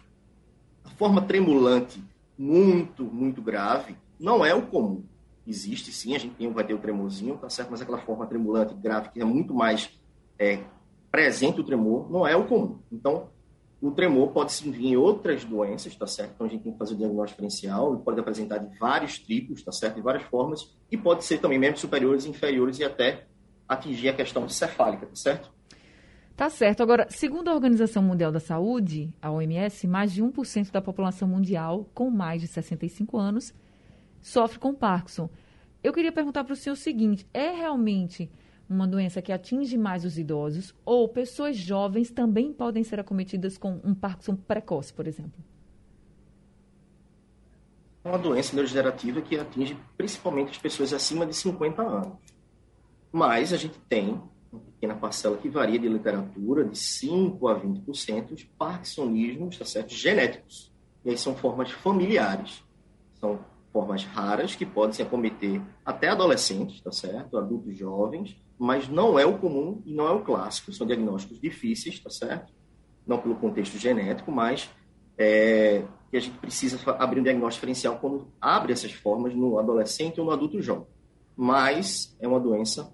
A 0.86 0.90
forma 0.92 1.22
tremulante, 1.22 2.02
muito, 2.38 3.04
muito 3.04 3.42
grave, 3.42 3.98
não 4.22 4.46
é 4.46 4.54
o 4.54 4.68
comum. 4.68 5.04
Existe 5.46 5.92
sim, 5.92 6.16
a 6.16 6.20
gente 6.20 6.36
tem, 6.36 6.52
vai 6.54 6.64
ter 6.64 6.74
o 6.74 6.78
tremorzinho, 6.78 7.36
tá 7.38 7.50
certo? 7.50 7.72
Mas 7.72 7.82
aquela 7.82 7.98
forma 7.98 8.28
tremulante, 8.28 8.76
grave, 8.76 9.10
que 9.10 9.20
é 9.20 9.26
muito 9.26 9.54
mais 9.54 10.00
é, 10.38 10.64
presente 11.12 11.60
o 11.60 11.64
tremor, 11.64 12.10
não 12.12 12.26
é 12.26 12.36
o 12.36 12.46
comum. 12.46 12.80
Então, 12.92 13.30
o 13.82 13.90
tremor 13.90 14.32
pode 14.32 14.52
sim 14.52 14.70
vir 14.70 14.90
em 14.90 14.96
outras 14.96 15.44
doenças, 15.44 15.96
tá 15.96 16.06
certo? 16.06 16.34
Então, 16.36 16.46
a 16.46 16.50
gente 16.50 16.64
tem 16.64 16.72
que 16.72 16.78
fazer 16.78 16.94
o 16.94 16.98
diagnóstico 16.98 17.42
diferencial, 17.42 17.96
ele 17.96 18.04
pode 18.04 18.20
apresentar 18.20 18.60
de 18.60 18.78
vários 18.78 19.18
tipos, 19.18 19.64
tá 19.64 19.72
certo? 19.72 19.96
De 19.96 20.02
várias 20.02 20.24
formas, 20.24 20.72
e 20.92 20.96
pode 20.96 21.26
ser 21.26 21.40
também 21.40 21.58
membros 21.58 21.82
superiores, 21.82 22.28
inferiores 22.28 22.78
e 22.78 22.84
até 22.84 23.26
atingir 23.68 24.10
a 24.10 24.14
questão 24.14 24.48
cefálica, 24.48 25.08
tá 25.08 25.16
certo? 25.16 25.52
Tá 26.36 26.50
certo. 26.50 26.82
Agora, 26.84 27.08
segundo 27.10 27.50
a 27.50 27.54
Organização 27.54 28.04
Mundial 28.04 28.32
da 28.32 28.40
Saúde, 28.40 29.12
a 29.22 29.32
OMS, 29.32 29.88
mais 29.88 30.12
de 30.12 30.24
1% 30.24 30.72
da 30.72 30.82
população 30.82 31.28
mundial 31.28 31.90
com 31.94 32.10
mais 32.10 32.42
de 32.42 32.48
65 32.48 33.18
anos 33.18 33.54
sofre 34.22 34.60
com 34.60 34.74
Parkinson. 34.74 35.30
Eu 35.84 35.92
queria 35.92 36.12
perguntar 36.12 36.44
para 36.44 36.54
o 36.54 36.56
senhor 36.56 36.74
o 36.74 36.78
seguinte: 36.78 37.28
é 37.34 37.52
realmente 37.52 38.30
uma 38.70 38.88
doença 38.88 39.22
que 39.22 39.32
atinge 39.32 39.78
mais 39.78 40.06
os 40.06 40.18
idosos 40.18 40.74
ou 40.86 41.10
pessoas 41.10 41.58
jovens 41.58 42.10
também 42.10 42.54
podem 42.54 42.84
ser 42.84 43.00
acometidas 43.00 43.58
com 43.58 43.82
um 43.84 43.94
Parkinson 43.94 44.36
precoce, 44.36 44.94
por 44.94 45.08
exemplo? 45.08 45.44
É 48.04 48.10
uma 48.10 48.18
doença 48.18 48.56
neurodegenerativa 48.56 49.22
que 49.22 49.38
atinge 49.38 49.78
principalmente 49.98 50.52
as 50.52 50.58
pessoas 50.58 50.94
acima 50.94 51.26
de 51.26 51.36
50 51.36 51.82
anos. 51.82 52.18
Mas 53.12 53.52
a 53.54 53.58
gente 53.58 53.78
tem 53.90 54.20
uma 54.52 54.62
pequena 54.62 54.96
parcela 54.96 55.38
que 55.38 55.50
varia 55.50 55.78
de 55.78 55.88
literatura, 55.88 56.64
de 56.64 56.76
5% 56.76 57.52
a 57.52 57.60
20%, 57.60 58.34
de 58.34 58.46
parkinsonismos 58.46 59.58
tá 59.58 59.66
certo? 59.66 59.94
genéticos. 59.94 60.72
E 61.06 61.10
aí 61.10 61.18
são 61.18 61.36
formas 61.36 61.72
familiares. 61.72 62.64
São 63.20 63.40
formas 63.72 64.04
raras 64.04 64.56
que 64.56 64.66
podem 64.66 64.94
se 64.94 65.02
acometer 65.02 65.62
até 65.86 66.10
adolescentes, 66.10 66.82
tá 66.82 66.92
certo? 66.92 67.38
Adultos 67.38 67.78
jovens, 67.78 68.36
mas 68.60 68.88
não 68.88 69.18
é 69.18 69.26
o 69.26 69.38
comum 69.38 69.82
e 69.86 69.94
não 69.94 70.08
é 70.08 70.12
o 70.12 70.22
clássico. 70.22 70.74
São 70.74 70.86
diagnósticos 70.86 71.40
difíceis, 71.40 72.00
tá 72.00 72.10
certo? 72.10 72.52
Não 73.08 73.18
pelo 73.18 73.36
contexto 73.36 73.78
genético, 73.78 74.32
mas 74.32 74.70
é, 75.18 75.84
que 76.10 76.18
a 76.18 76.20
gente 76.20 76.38
precisa 76.38 76.80
abrir 77.00 77.22
um 77.22 77.24
diagnóstico 77.24 77.66
diferencial 77.66 77.98
quando 77.98 78.28
abre 78.40 78.74
essas 78.74 78.92
formas 78.92 79.34
no 79.34 79.58
adolescente 79.58 80.20
ou 80.20 80.26
no 80.26 80.32
adulto 80.32 80.62
jovem. 80.62 80.88
Mas 81.36 82.16
é 82.20 82.28
uma 82.28 82.40
doença 82.40 82.92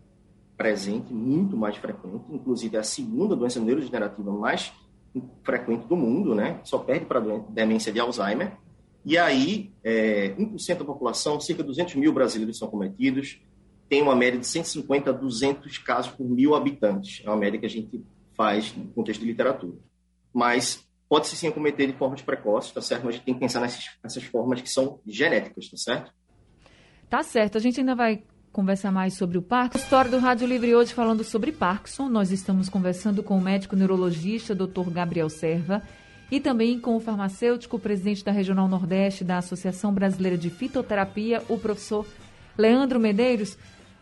presente, 0.56 1.14
muito 1.14 1.58
mais 1.58 1.78
frequente, 1.78 2.24
inclusive 2.30 2.78
é 2.78 2.80
a 2.80 2.84
segunda 2.84 3.36
doença 3.36 3.60
neurodegenerativa 3.60 4.32
mais 4.32 4.74
frequente 5.44 5.88
do 5.88 5.96
mundo, 5.96 6.36
né? 6.36 6.60
Só 6.64 6.78
perde 6.80 7.06
para 7.06 7.20
a 7.20 7.40
demência 7.50 7.92
de 7.92 8.00
Alzheimer. 8.00 8.58
E 9.08 9.18
aí, 9.18 9.72
é, 9.86 10.36
1% 10.38 10.80
da 10.80 10.84
população, 10.84 11.40
cerca 11.40 11.64
de 11.64 11.68
200 11.68 11.96
mil 11.96 12.12
brasileiros 12.12 12.58
são 12.58 12.68
cometidos, 12.68 13.40
tem 13.88 14.02
uma 14.02 14.14
média 14.14 14.38
de 14.38 14.46
150 14.46 15.10
a 15.10 15.14
200 15.14 15.78
casos 15.78 16.12
por 16.12 16.30
mil 16.30 16.54
habitantes. 16.54 17.22
É 17.26 17.30
uma 17.30 17.38
média 17.38 17.58
que 17.58 17.66
a 17.66 17.70
gente 17.70 18.04
faz 18.36 18.76
no 18.76 18.90
contexto 18.90 19.22
de 19.22 19.28
literatura. 19.28 19.78
Mas 20.34 20.86
pode-se 21.08 21.38
sim 21.38 21.48
acometer 21.48 21.88
de 21.88 21.98
formas 21.98 22.22
precoces, 22.22 22.74
tá 22.74 22.82
certo? 22.82 23.06
Mas 23.06 23.16
a 23.16 23.18
gente 23.18 23.24
tem 23.24 23.34
que 23.34 23.40
pensar 23.40 23.62
nessas, 23.62 23.86
nessas 24.04 24.24
formas 24.24 24.60
que 24.60 24.70
são 24.70 25.00
genéticas, 25.08 25.70
tá 25.70 25.78
certo? 25.78 26.14
Tá 27.10 27.24
certo. 27.24 27.58
A 27.58 27.62
gente 27.62 27.80
ainda 27.80 27.96
vai 27.96 28.24
conversar 28.52 28.92
mais 28.92 29.14
sobre 29.14 29.38
o 29.38 29.42
Parkinson. 29.42 29.86
História 29.86 30.12
do 30.12 30.18
Rádio 30.18 30.46
Livre 30.46 30.76
hoje 30.76 30.94
falando 30.94 31.24
sobre 31.24 31.54
Parkinson. 31.54 32.10
Nós 32.10 32.30
estamos 32.30 32.68
conversando 32.68 33.24
com 33.24 33.38
o 33.38 33.42
médico 33.42 33.74
neurologista, 33.74 34.54
Dr. 34.54 34.90
Gabriel 34.92 35.30
Serva, 35.30 35.82
e 36.32 36.40
também 36.40 36.80
com 36.80 36.96
o 36.96 37.00
farmacêutico, 37.00 37.80
presidente 37.80 38.24
da 38.24 38.32
Regional 38.32 38.68
Nordeste 38.68 39.24
da 39.24 39.38
Associação 39.38 39.94
Brasileira 39.94 40.38
de 40.38 40.50
Fitoterapia, 40.50 41.44
o 41.48 41.58
professor 41.58 42.06
Leandro 42.58 43.00
Medeiros. 43.00 43.58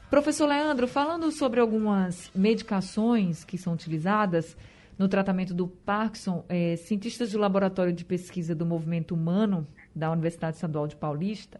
Professor 0.09 0.47
Leandro, 0.47 0.87
falando 0.87 1.31
sobre 1.31 1.59
algumas 1.59 2.31
medicações 2.33 3.43
que 3.43 3.57
são 3.57 3.73
utilizadas 3.73 4.55
no 4.97 5.07
tratamento 5.07 5.53
do 5.53 5.67
Parkinson, 5.67 6.45
é, 6.47 6.75
cientistas 6.77 7.31
do 7.31 7.37
Laboratório 7.37 7.91
de 7.91 8.05
Pesquisa 8.05 8.55
do 8.55 8.65
Movimento 8.65 9.13
Humano 9.13 9.67
da 9.93 10.11
Universidade 10.11 10.55
Estadual 10.55 10.87
de 10.87 10.95
Paulista 10.95 11.59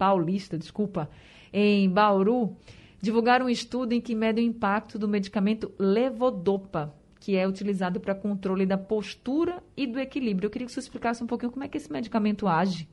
Paulista, 0.00 0.56
desculpa, 0.56 1.10
em 1.52 1.86
Bauru, 1.90 2.56
divulgaram 3.02 3.44
um 3.44 3.50
estudo 3.50 3.92
em 3.92 4.00
que 4.00 4.14
mede 4.14 4.40
o 4.40 4.44
impacto 4.44 4.98
do 4.98 5.06
medicamento 5.06 5.70
levodopa, 5.78 6.94
que 7.20 7.36
é 7.36 7.46
utilizado 7.46 8.00
para 8.00 8.14
controle 8.14 8.64
da 8.64 8.78
postura 8.78 9.62
e 9.76 9.86
do 9.86 10.00
equilíbrio. 10.00 10.46
Eu 10.46 10.50
queria 10.50 10.66
que 10.66 10.72
você 10.72 10.80
explicasse 10.80 11.22
um 11.22 11.26
pouquinho 11.26 11.52
como 11.52 11.62
é 11.62 11.68
que 11.68 11.76
esse 11.76 11.92
medicamento 11.92 12.48
age. 12.48 12.88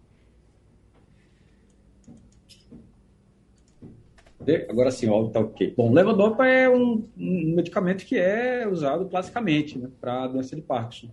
Agora 4.69 4.91
sim, 4.91 5.09
ó, 5.09 5.27
tá 5.27 5.39
ok. 5.41 5.73
Bom, 5.75 5.91
levodopa 5.91 6.45
é 6.45 6.69
um, 6.69 7.03
um 7.17 7.55
medicamento 7.55 8.05
que 8.05 8.17
é 8.17 8.67
usado 8.67 9.05
classicamente 9.05 9.77
né, 9.77 9.89
para 9.99 10.23
a 10.23 10.27
doença 10.27 10.55
de 10.55 10.61
Parkinson. 10.61 11.09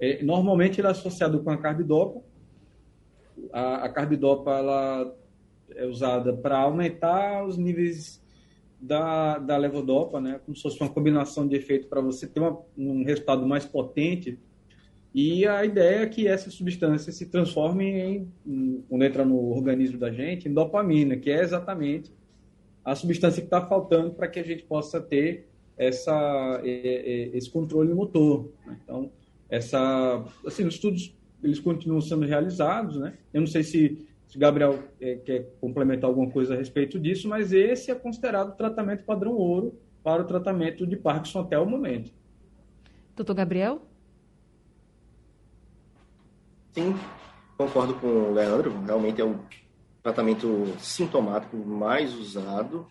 É, 0.00 0.22
normalmente 0.22 0.80
ele 0.80 0.88
é 0.88 0.90
associado 0.90 1.40
com 1.42 1.50
a 1.50 1.56
carbidopa. 1.56 2.20
A, 3.52 3.84
a 3.84 3.88
carbidopa 3.88 4.50
ela 4.50 5.16
é 5.76 5.86
usada 5.86 6.32
para 6.32 6.58
aumentar 6.58 7.44
os 7.44 7.56
níveis 7.56 8.23
da, 8.84 9.38
da 9.38 9.56
levodopa, 9.56 10.20
né, 10.20 10.38
como 10.44 10.54
se 10.54 10.62
fosse 10.62 10.78
uma 10.80 10.90
combinação 10.90 11.48
de 11.48 11.56
efeito 11.56 11.88
para 11.88 12.00
você 12.00 12.26
ter 12.26 12.40
uma, 12.40 12.58
um 12.76 13.02
resultado 13.02 13.46
mais 13.46 13.64
potente. 13.64 14.38
E 15.14 15.46
a 15.46 15.64
ideia 15.64 16.00
é 16.02 16.06
que 16.06 16.26
essa 16.28 16.50
substância 16.50 17.12
se 17.12 17.26
transforme 17.26 18.28
em, 18.46 18.84
quando 18.88 19.04
entra 19.04 19.24
no 19.24 19.50
organismo 19.50 19.98
da 19.98 20.10
gente, 20.10 20.48
em 20.48 20.52
dopamina, 20.52 21.16
que 21.16 21.30
é 21.30 21.40
exatamente 21.40 22.12
a 22.84 22.94
substância 22.94 23.40
que 23.40 23.46
está 23.46 23.64
faltando 23.66 24.10
para 24.10 24.28
que 24.28 24.38
a 24.38 24.42
gente 24.42 24.64
possa 24.64 25.00
ter 25.00 25.48
essa, 25.78 26.60
esse 26.64 27.48
controle 27.48 27.94
motor. 27.94 28.50
Né? 28.66 28.78
Então, 28.84 29.10
essa, 29.48 30.24
assim, 30.44 30.66
os 30.66 30.74
estudos 30.74 31.16
eles 31.42 31.60
continuam 31.60 32.00
sendo 32.00 32.24
realizados, 32.26 32.96
né? 32.96 33.14
Eu 33.32 33.42
não 33.42 33.46
sei 33.46 33.62
se, 33.62 34.06
se 34.34 34.38
Gabriel 34.38 34.80
é, 35.00 35.14
quer 35.14 35.48
complementar 35.60 36.10
alguma 36.10 36.28
coisa 36.28 36.54
a 36.54 36.56
respeito 36.56 36.98
disso, 36.98 37.28
mas 37.28 37.52
esse 37.52 37.92
é 37.92 37.94
considerado 37.94 38.56
tratamento 38.56 39.04
padrão 39.04 39.34
ouro 39.34 39.78
para 40.02 40.22
o 40.22 40.26
tratamento 40.26 40.84
de 40.84 40.96
Parkinson 40.96 41.42
até 41.42 41.56
o 41.56 41.64
momento. 41.64 42.10
Doutor 43.14 43.34
Gabriel? 43.34 43.82
Sim, 46.72 46.96
concordo 47.56 47.94
com 47.94 48.08
o 48.08 48.34
Leandro. 48.34 48.76
Realmente 48.84 49.20
é 49.20 49.24
um 49.24 49.38
tratamento 50.02 50.66
sintomático 50.80 51.56
mais 51.56 52.12
usado, 52.12 52.88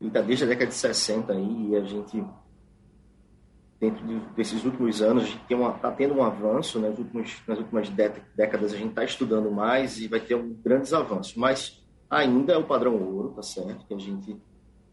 está 0.00 0.20
desde 0.20 0.44
a 0.44 0.46
década 0.46 0.68
de 0.68 0.74
60 0.74 1.32
aí, 1.32 1.70
e 1.70 1.76
a 1.76 1.82
gente, 1.82 2.24
dentro 3.84 4.06
de, 4.06 4.18
desses 4.34 4.64
últimos 4.64 5.02
anos, 5.02 5.24
a 5.24 5.26
gente 5.26 5.44
está 5.52 5.90
tendo 5.90 6.14
um 6.14 6.22
avanço, 6.22 6.78
né? 6.78 6.88
nas 7.46 7.58
últimas, 7.58 7.90
décadas 8.34 8.72
a 8.72 8.76
gente 8.76 8.90
está 8.90 9.04
estudando 9.04 9.50
mais 9.50 9.98
e 9.98 10.08
vai 10.08 10.20
ter 10.20 10.34
um, 10.34 10.54
grandes 10.64 10.92
avanços, 10.94 11.34
mas 11.34 11.84
ainda 12.08 12.54
é 12.54 12.56
o 12.56 12.64
padrão 12.64 12.96
ouro, 12.96 13.30
tá 13.30 13.42
certo? 13.42 13.84
Que 13.86 13.94
a 13.94 13.98
gente, 13.98 14.36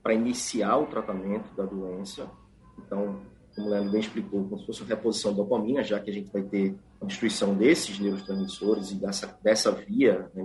para 0.04 0.14
iniciar 0.14 0.78
o 0.78 0.88
tratamento 0.88 1.56
da 1.56 1.64
doença, 1.64 2.30
então, 2.78 3.22
como 3.56 3.68
o 3.68 3.70
Leandro 3.70 3.92
bem 3.92 4.02
explicou, 4.02 4.44
como 4.44 4.60
se 4.60 4.66
fosse 4.66 4.82
uma 4.82 4.90
reposição 4.90 5.32
de 5.32 5.38
dopamina, 5.38 5.84
já 5.84 6.00
que 6.00 6.10
a 6.10 6.14
gente 6.14 6.32
vai 6.32 6.42
ter 6.42 6.76
a 7.02 7.06
destruição 7.06 7.54
desses 7.54 7.98
neurotransmissores 7.98 8.92
e 8.92 8.96
dessa, 8.96 9.40
dessa 9.42 9.72
via 9.72 10.30
né, 10.34 10.44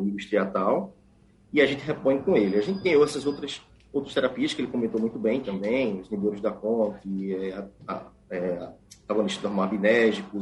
e 1.52 1.60
a 1.60 1.66
gente 1.66 1.84
repõe 1.84 2.20
com 2.20 2.36
ele. 2.36 2.56
A 2.56 2.62
gente 2.62 2.82
tem 2.82 3.00
essas 3.02 3.26
outras, 3.26 3.62
outras 3.92 4.14
terapias 4.14 4.52
que 4.52 4.60
ele 4.60 4.70
comentou 4.70 5.00
muito 5.00 5.18
bem 5.18 5.40
também, 5.40 6.00
os 6.00 6.08
inibidores 6.08 6.40
da 6.40 6.50
CONT, 6.50 7.00
é, 7.32 7.64
a, 7.88 8.06
é, 8.30 8.68
agonistas 9.08 9.44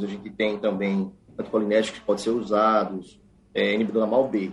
a 0.02 0.06
gente 0.06 0.30
tem 0.30 0.58
também 0.58 1.12
anticolinérgicos 1.38 2.00
que 2.00 2.06
podem 2.06 2.22
ser 2.22 2.30
usados, 2.30 3.20
é, 3.52 3.76
MAL-B. 4.06 4.52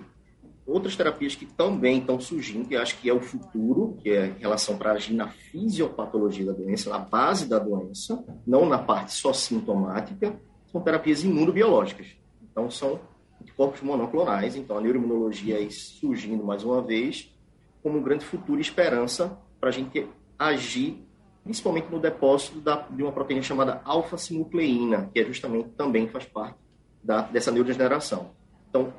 Outras 0.65 0.95
terapias 0.95 1.35
que 1.35 1.45
também 1.45 1.99
estão 1.99 2.19
surgindo, 2.19 2.67
que 2.67 2.75
acho 2.75 2.97
que 2.99 3.09
é 3.09 3.13
o 3.13 3.19
futuro, 3.19 3.97
que 4.01 4.09
é 4.09 4.27
em 4.27 4.39
relação 4.39 4.77
para 4.77 4.91
agir 4.91 5.13
na 5.13 5.27
fisiopatologia 5.27 6.45
da 6.45 6.53
doença, 6.53 6.89
na 6.89 6.99
base 6.99 7.47
da 7.47 7.59
doença, 7.59 8.23
não 8.45 8.65
na 8.65 8.77
parte 8.77 9.13
só 9.13 9.33
sintomática, 9.33 10.39
são 10.71 10.81
terapias 10.81 11.23
imunobiológicas. 11.23 12.07
Então, 12.43 12.69
são 12.69 12.99
anticorpos 13.41 13.81
monoclonais, 13.81 14.55
então 14.55 14.77
a 14.77 14.81
neuroimunologia 14.81 15.57
aí 15.57 15.71
surgindo 15.71 16.43
mais 16.43 16.63
uma 16.63 16.81
vez 16.81 17.33
como 17.81 17.97
um 17.97 18.03
grande 18.03 18.23
futuro 18.23 18.59
e 18.59 18.61
esperança 18.61 19.37
para 19.59 19.69
a 19.69 19.71
gente 19.71 20.07
agir, 20.37 21.03
principalmente 21.43 21.89
no 21.89 21.99
depósito 21.99 22.59
da, 22.59 22.87
de 22.89 23.01
uma 23.01 23.11
proteína 23.11 23.41
chamada 23.41 23.81
alfa-sinucleína, 23.83 25.09
que 25.13 25.19
é 25.19 25.25
justamente 25.25 25.69
também 25.69 26.07
faz 26.07 26.25
parte 26.25 26.57
da, 27.03 27.21
dessa 27.21 27.51
neurodegeneração. 27.51 28.31
Então, 28.69 28.93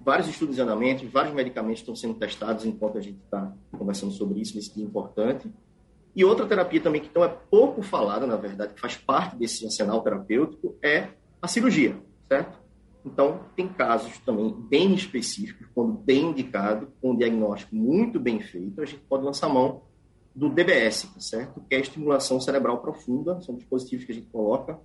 vários 0.00 0.28
estudos 0.28 0.58
em 0.58 0.60
andamento, 0.60 1.08
vários 1.08 1.34
medicamentos 1.34 1.80
estão 1.80 1.96
sendo 1.96 2.14
testados 2.14 2.64
enquanto 2.64 2.98
a 2.98 3.00
gente 3.00 3.18
está 3.24 3.52
conversando 3.76 4.12
sobre 4.12 4.40
isso, 4.40 4.54
nesse 4.54 4.74
dia 4.74 4.84
importante. 4.84 5.50
E 6.14 6.24
outra 6.24 6.46
terapia 6.46 6.80
também 6.80 7.00
que 7.00 7.08
então 7.08 7.24
é 7.24 7.28
pouco 7.28 7.82
falada, 7.82 8.26
na 8.26 8.36
verdade, 8.36 8.74
que 8.74 8.80
faz 8.80 8.96
parte 8.96 9.36
desse 9.36 9.64
arsenal 9.64 10.02
terapêutico, 10.02 10.76
é 10.82 11.08
a 11.42 11.48
cirurgia, 11.48 11.96
certo? 12.28 12.58
Então, 13.04 13.40
tem 13.54 13.68
casos 13.68 14.18
também 14.18 14.50
bem 14.50 14.94
específicos, 14.94 15.66
quando 15.74 15.92
bem 15.92 16.30
indicado, 16.30 16.88
com 17.00 17.12
um 17.12 17.16
diagnóstico 17.16 17.76
muito 17.76 18.18
bem 18.18 18.40
feito, 18.40 18.82
a 18.82 18.84
gente 18.84 19.02
pode 19.02 19.24
lançar 19.24 19.48
mão 19.48 19.82
do 20.36 20.50
DBS, 20.50 21.04
tá 21.14 21.18
certo? 21.18 21.62
Que 21.62 21.74
é 21.74 21.78
a 21.78 21.80
estimulação 21.80 22.38
cerebral 22.38 22.78
profunda, 22.78 23.40
são 23.40 23.54
dispositivos 23.54 24.04
que 24.04 24.12
a 24.12 24.14
gente 24.14 24.26
coloca 24.26 24.78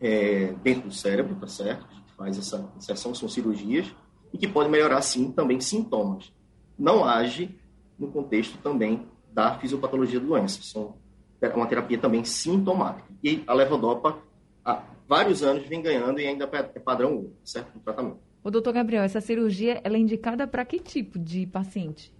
é, 0.00 0.54
dentro 0.62 0.88
do 0.88 0.94
cérebro, 0.94 1.34
tá 1.34 1.48
certo? 1.48 1.84
A 1.90 1.94
gente 1.94 2.12
faz 2.12 2.38
essa 2.38 2.72
inserção, 2.76 3.12
são 3.12 3.28
cirurgias, 3.28 3.92
e 4.32 4.38
que 4.38 4.46
pode 4.46 4.70
melhorar, 4.70 5.02
sim, 5.02 5.32
também 5.32 5.60
sintomas. 5.60 6.32
Não 6.78 7.04
age 7.04 7.58
no 7.98 8.06
contexto 8.06 8.56
também 8.58 9.04
da 9.32 9.58
fisiopatologia 9.58 10.20
da 10.20 10.26
doença, 10.26 10.62
são 10.62 10.94
é 11.40 11.48
uma 11.48 11.66
terapia 11.66 11.98
também 11.98 12.24
sintomática. 12.24 13.08
E 13.22 13.44
a 13.46 13.54
levodopa, 13.54 14.18
a 14.64 14.82
vários 15.06 15.42
anos 15.42 15.66
vem 15.66 15.80
ganhando 15.80 16.20
e 16.20 16.26
ainda 16.26 16.48
é 16.52 16.80
padrão 16.80 17.16
1, 17.16 17.32
certo? 17.44 17.74
No 17.76 17.80
tratamento. 17.80 18.18
O 18.42 18.50
doutor 18.50 18.72
Gabriel, 18.72 19.04
essa 19.04 19.20
cirurgia 19.20 19.80
ela 19.84 19.96
é 19.96 20.00
indicada 20.00 20.48
para 20.48 20.64
que 20.64 20.80
tipo 20.80 21.16
de 21.16 21.46
paciente? 21.46 22.12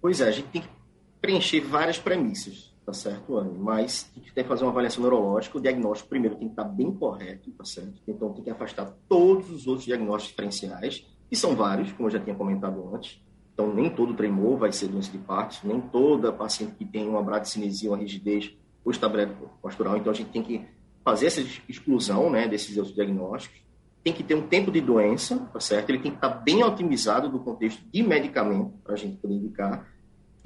Pois 0.00 0.20
é, 0.20 0.28
a 0.28 0.30
gente 0.30 0.48
tem 0.48 0.62
que 0.62 0.77
preencher 1.20 1.60
várias 1.60 1.98
premissas, 1.98 2.72
tá 2.84 2.92
certo, 2.92 3.36
Anne? 3.36 3.58
Mas 3.58 4.10
tem 4.34 4.44
que 4.44 4.48
fazer 4.48 4.64
uma 4.64 4.70
avaliação 4.70 5.02
neurológica, 5.02 5.58
o 5.58 5.60
diagnóstico 5.60 6.08
primeiro 6.08 6.36
tem 6.36 6.48
que 6.48 6.52
estar 6.52 6.64
bem 6.64 6.92
correto, 6.92 7.50
tá 7.52 7.64
certo? 7.64 8.00
Então 8.06 8.32
tem 8.32 8.44
que 8.44 8.50
afastar 8.50 8.92
todos 9.08 9.50
os 9.50 9.66
outros 9.66 9.84
diagnósticos 9.84 10.30
diferenciais, 10.30 11.06
que 11.28 11.36
são 11.36 11.54
vários, 11.54 11.92
como 11.92 12.08
eu 12.08 12.12
já 12.12 12.20
tinha 12.20 12.34
comentado 12.34 12.94
antes. 12.94 13.20
Então 13.52 13.74
nem 13.74 13.90
todo 13.90 14.14
tremor 14.14 14.56
vai 14.56 14.72
ser 14.72 14.88
doença 14.88 15.10
de 15.10 15.18
Parkinson, 15.18 15.66
nem 15.66 15.80
toda 15.80 16.32
paciente 16.32 16.74
que 16.76 16.84
tem 16.84 17.08
uma 17.08 17.22
bradicinesia, 17.22 17.90
uma 17.90 17.98
rigidez 17.98 18.56
ou 18.84 18.92
estabilidade 18.92 19.36
postural, 19.60 19.96
então 19.96 20.12
a 20.12 20.14
gente 20.14 20.30
tem 20.30 20.42
que 20.42 20.64
fazer 21.04 21.26
essa 21.26 21.40
exclusão 21.68 22.30
né, 22.30 22.46
desses 22.46 22.76
outros 22.76 22.94
diagnósticos, 22.94 23.60
tem 24.04 24.12
que 24.12 24.22
ter 24.22 24.34
um 24.34 24.46
tempo 24.46 24.70
de 24.70 24.80
doença, 24.80 25.38
tá 25.52 25.60
certo? 25.60 25.90
Ele 25.90 25.98
tem 25.98 26.10
que 26.10 26.18
estar 26.18 26.28
bem 26.28 26.62
otimizado 26.62 27.28
do 27.28 27.40
contexto 27.40 27.82
de 27.92 28.02
medicamento, 28.02 28.72
para 28.84 28.94
a 28.94 28.96
gente 28.96 29.16
poder 29.16 29.34
indicar, 29.34 29.86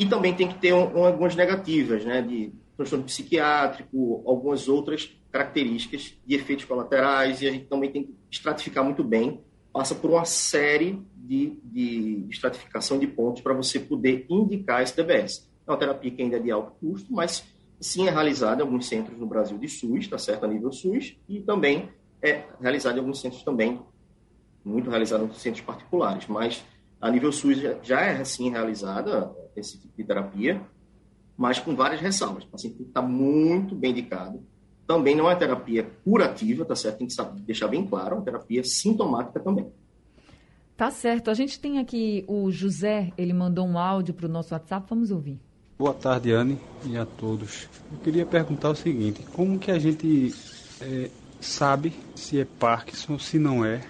e 0.03 0.07
também 0.07 0.35
tem 0.35 0.49
que 0.49 0.59
ter 0.59 0.73
um, 0.73 0.99
um, 0.99 1.05
algumas 1.05 1.37
negativas, 1.37 2.05
né, 2.05 2.21
de 2.21 2.53
transtorno 2.77 3.05
psiquiátrico, 3.05 4.21
algumas 4.27 4.69
outras 4.69 5.17
características 5.31 6.15
de 6.27 6.35
efeitos 6.35 6.65
colaterais, 6.65 7.41
e 7.41 7.47
a 7.47 7.53
gente 7.53 7.67
também 7.67 7.91
tem 7.91 8.03
que 8.03 8.15
estratificar 8.29 8.83
muito 8.83 9.05
bem, 9.05 9.41
passa 9.73 9.95
por 9.95 10.11
uma 10.11 10.25
série 10.25 11.01
de, 11.15 11.57
de 11.63 12.27
estratificação 12.29 12.99
de 12.99 13.07
pontos 13.07 13.43
para 13.43 13.55
você 13.55 13.79
poder 13.79 14.27
indicar 14.29 14.83
esse 14.83 14.97
DBS. 14.97 15.49
É 15.67 15.71
uma 15.71 15.79
terapia 15.79 16.11
que 16.11 16.21
ainda 16.21 16.37
é 16.37 16.41
de 16.41 16.51
alto 16.51 16.73
custo, 16.81 17.13
mas 17.13 17.45
sim 17.81 18.09
é 18.09 18.11
realizado 18.11 18.59
em 18.59 18.63
alguns 18.63 18.89
centros 18.89 19.17
no 19.17 19.27
Brasil 19.27 19.57
de 19.57 19.69
SUS, 19.69 20.09
tá 20.09 20.19
certo, 20.19 20.45
a 20.45 20.49
nível 20.49 20.73
SUS, 20.73 21.17
e 21.29 21.39
também 21.41 21.91
é 22.21 22.43
realizado 22.61 22.97
em 22.97 22.99
alguns 22.99 23.21
centros 23.21 23.45
também, 23.45 23.81
muito 24.65 24.91
realizado 24.91 25.25
em 25.25 25.33
centros 25.33 25.65
particulares, 25.65 26.27
mas 26.27 26.65
a 27.01 27.09
nível 27.09 27.31
SUS 27.31 27.59
já 27.85 28.01
é 28.01 28.21
assim 28.21 28.51
realizada 28.51 29.33
esse 29.57 29.79
tipo 29.79 29.97
de 29.97 30.05
terapia, 30.05 30.61
mas 31.37 31.59
com 31.59 31.75
várias 31.75 32.01
ressalvas. 32.01 32.45
O 32.45 32.49
paciente 32.49 32.77
tem 32.77 32.85
que 32.85 32.91
estar 32.91 33.03
muito 33.03 33.75
bem 33.75 33.91
indicado. 33.91 34.43
Também 34.87 35.15
não 35.15 35.31
é 35.31 35.35
terapia 35.35 35.89
curativa, 36.05 36.65
tá 36.65 36.77
certo? 36.77 36.99
Tem 36.99 37.07
que 37.07 37.41
deixar 37.43 37.69
bem 37.69 37.87
claro, 37.87 38.15
é 38.15 38.19
uma 38.19 38.25
terapia 38.25 38.63
sintomática 38.65 39.41
também. 39.41 39.67
Tá 40.77 40.91
certo. 40.91 41.31
A 41.31 41.35
gente 41.35 41.61
tem 41.61 41.79
aqui 41.79 42.25
o 42.27 42.51
José, 42.51 43.13
ele 43.17 43.33
mandou 43.33 43.67
um 43.67 43.79
áudio 43.79 44.13
para 44.15 44.27
o 44.27 44.29
nosso 44.29 44.53
WhatsApp, 44.53 44.87
vamos 44.89 45.11
ouvir. 45.11 45.39
Boa 45.79 45.95
tarde, 45.95 46.33
Anne, 46.33 46.59
e 46.85 46.97
a 46.97 47.05
todos. 47.05 47.69
Eu 47.91 47.99
queria 47.99 48.27
perguntar 48.27 48.71
o 48.71 48.75
seguinte: 48.75 49.23
como 49.33 49.59
que 49.59 49.71
a 49.71 49.79
gente 49.79 50.35
é, 50.81 51.11
sabe 51.41 51.93
se 52.15 52.39
é 52.41 52.45
Parkinson 52.45 53.15
ou 53.15 53.19
se 53.19 53.39
não 53.39 53.65
é? 53.65 53.81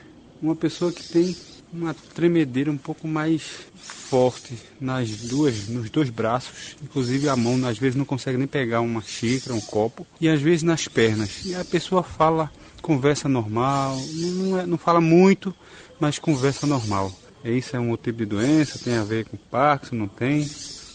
Uma 0.41 0.57
pessoa 0.57 0.93
que 0.93 1.07
tem 1.09 1.37
uma 1.73 1.95
tremedeira 1.95 2.71
um 2.71 2.77
pouco 2.77 3.09
mais 3.09 3.43
forte 3.75 4.59
nas 4.81 5.11
duas, 5.23 5.69
nos 5.69 5.89
dois 5.89 6.11
braços, 6.11 6.77
inclusive 6.83 7.29
a 7.29 7.37
mão 7.37 7.67
às 7.67 7.79
vezes 7.79 7.97
não 7.97 8.05
consegue 8.05 8.37
nem 8.37 8.47
pegar 8.47 8.81
uma 8.81 9.01
xícara, 9.01 9.55
um 9.55 9.61
copo, 9.61 10.07
e 10.21 10.29
às 10.29 10.41
vezes 10.41 10.63
nas 10.63 10.87
pernas. 10.87 11.45
E 11.45 11.55
a 11.55 11.65
pessoa 11.65 12.03
fala, 12.03 12.53
conversa 12.83 13.29
normal, 13.29 13.97
não, 14.15 14.61
é, 14.61 14.67
não 14.67 14.77
fala 14.77 15.01
muito, 15.01 15.55
mas 15.99 16.19
conversa 16.19 16.67
normal. 16.67 17.11
É 17.43 17.51
isso 17.51 17.75
é 17.75 17.81
um 17.81 17.91
outro 17.91 18.13
tipo 18.13 18.19
de 18.19 18.27
doença? 18.27 18.79
Tem 18.79 18.95
a 18.95 19.03
ver 19.03 19.25
com 19.25 19.37
Parkinson? 19.37 19.97
Não 19.97 20.09
tem? 20.09 20.49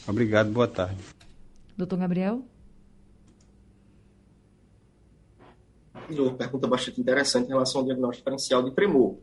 Obrigado, 0.07 0.49
boa 0.51 0.67
tarde. 0.67 0.97
Doutor 1.75 1.97
Gabriel? 1.97 2.41
Uma 6.09 6.33
pergunta 6.33 6.67
bastante 6.67 7.01
interessante 7.01 7.47
em 7.47 7.49
relação 7.49 7.81
ao 7.81 7.85
diagnóstico 7.85 8.23
diferencial 8.23 8.63
de 8.63 8.71
tremor. 8.71 9.17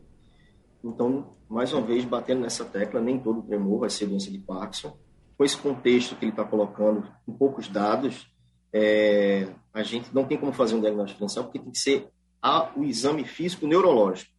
Então, 0.85 1.31
mais 1.49 1.73
uma 1.73 1.81
vez, 1.81 2.05
batendo 2.05 2.41
nessa 2.41 2.63
tecla, 2.63 3.01
nem 3.01 3.19
todo 3.19 3.41
tremor 3.41 3.79
vai 3.79 3.89
ser 3.89 4.05
doença 4.05 4.29
de 4.29 4.37
Parkinson. 4.37 4.95
Com 5.35 5.43
esse 5.43 5.57
contexto 5.57 6.15
que 6.15 6.23
ele 6.23 6.31
está 6.31 6.45
colocando, 6.45 7.11
com 7.25 7.33
poucos 7.33 7.67
dados, 7.67 8.27
é, 8.71 9.49
a 9.73 9.81
gente 9.81 10.13
não 10.13 10.23
tem 10.25 10.37
como 10.37 10.53
fazer 10.53 10.75
um 10.75 10.81
diagnóstico 10.81 11.15
diferencial, 11.15 11.45
porque 11.45 11.59
tem 11.59 11.71
que 11.71 11.79
ser 11.79 12.07
a, 12.39 12.71
o 12.77 12.83
exame 12.83 13.25
físico 13.25 13.65
neurológico. 13.65 14.31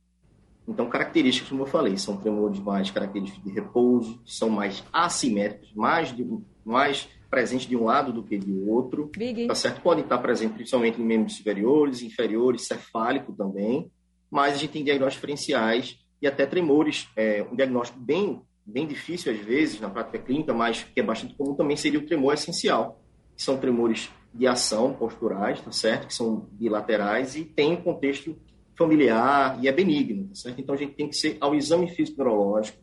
Então, 0.69 0.89
características, 0.89 1.49
como 1.49 1.63
eu 1.63 1.67
falei, 1.67 1.99
são 1.99 2.17
tremores 2.17 2.61
mais 2.61 2.91
característicos 2.91 3.43
de 3.45 3.53
repouso, 3.53 4.21
são 4.25 4.49
mais 4.49 4.85
assimétricos, 4.93 5.75
mais, 5.75 6.15
de, 6.15 6.27
mais 6.65 7.09
presentes 7.29 7.69
de 7.69 7.77
um 7.77 7.85
lado 7.85 8.13
do 8.13 8.23
que 8.23 8.39
de 8.39 8.53
outro. 8.69 9.11
Big. 9.17 9.49
Tá 9.49 9.55
certo? 9.55 9.81
Podem 9.81 10.05
estar 10.05 10.19
presentes 10.19 10.55
principalmente 10.55 11.01
em 11.01 11.05
membros 11.05 11.37
superiores, 11.37 12.03
inferiores, 12.03 12.67
cefálico 12.67 13.33
também, 13.33 13.91
mas 14.31 14.55
a 14.55 14.59
gente 14.59 14.73
tem 14.73 14.85
diagnósticos 14.85 15.21
diferenciais 15.21 16.06
e 16.21 16.27
até 16.27 16.47
tremores. 16.47 17.09
É, 17.17 17.45
um 17.51 17.55
diagnóstico 17.55 17.99
bem, 17.99 18.43
bem 18.65 18.87
difícil 18.87 19.33
às 19.33 19.39
vezes 19.39 19.81
na 19.81 19.91
prática 19.91 20.19
clínica, 20.19 20.53
mas 20.53 20.83
que 20.83 21.01
é 21.01 21.03
bastante 21.03 21.35
comum 21.35 21.55
também 21.55 21.77
seria 21.77 21.99
o 21.99 22.07
tremor 22.07 22.35
essencial, 22.35 23.01
que 23.37 23.43
são 23.43 23.59
tremores 23.59 24.11
de 24.33 24.47
ação 24.47 24.93
posturais, 24.93 25.61
tá 25.61 25.73
certo? 25.73 26.09
Que 26.09 26.15
são 26.15 26.47
bilaterais 26.53 27.37
e 27.37 27.45
tem 27.45 27.73
um 27.73 27.83
contexto 27.83 28.37
familiar 28.77 29.59
e 29.63 29.69
é 29.69 29.73
benigno, 29.73 30.29
tá 30.29 30.35
certo? 30.35 30.61
Então 30.61 30.75
a 30.75 30.79
gente 30.79 30.95
tem 30.95 31.09
que 31.09 31.17
ser 31.17 31.39
ao 31.41 31.55
exame 31.55 31.89
físico 31.89 32.19
neurológico, 32.23 32.79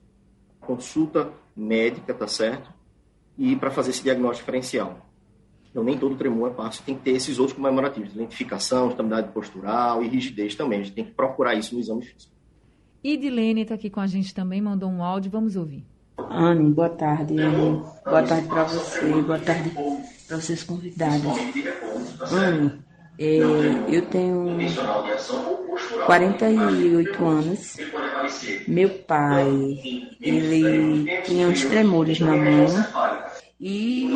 consulta 0.60 1.32
médica, 1.56 2.14
tá 2.14 2.28
certo? 2.28 2.74
E 3.38 3.56
para 3.56 3.70
fazer 3.70 3.92
esse 3.92 4.04
diagnóstico 4.04 4.46
diferencial. 4.46 5.10
Então 5.70 5.84
nem 5.84 5.98
todo 5.98 6.16
tremor 6.16 6.52
é 6.52 6.54
fácil, 6.54 6.84
tem 6.84 6.96
que 6.96 7.02
ter 7.02 7.12
esses 7.12 7.40
outros 7.40 7.56
comemorativos, 7.56 8.14
identificação, 8.14 8.90
estabilidade 8.90 9.32
postural 9.32 10.04
e 10.04 10.08
rigidez 10.08 10.56
também. 10.56 10.80
A 10.80 10.84
gente 10.84 10.96
tem 10.96 11.06
que 11.06 11.12
procurar 11.12 11.56
isso 11.56 11.74
no 11.76 11.82
exame 11.82 12.04
físico. 12.04 12.33
Idilene 13.04 13.64
está 13.64 13.76
aqui 13.76 13.90
com 13.90 14.00
a 14.00 14.08
gente 14.08 14.34
também, 14.34 14.62
mandou 14.62 14.90
um 14.90 15.04
áudio, 15.04 15.30
vamos 15.30 15.56
ouvir. 15.58 15.86
Anne, 16.18 16.72
boa 16.72 16.90
tarde. 16.90 17.40
Anne. 17.40 17.84
Boa 18.06 18.24
tarde 18.24 18.48
para 18.48 18.64
você, 18.64 19.22
boa 19.22 19.40
tarde 19.40 19.72
para 20.28 20.38
vocês 20.38 20.64
convidados. 20.64 21.38
Anne, 22.32 22.80
é, 23.20 23.40
eu 23.90 24.06
tenho 24.06 24.58
48 26.06 27.26
anos. 27.26 27.78
Meu 28.68 28.90
pai, 28.90 29.70
ele 30.22 31.22
tinha 31.24 31.48
uns 31.48 31.66
tremores 31.66 32.20
na 32.20 32.36
mão. 32.36 32.68
E 33.60 34.10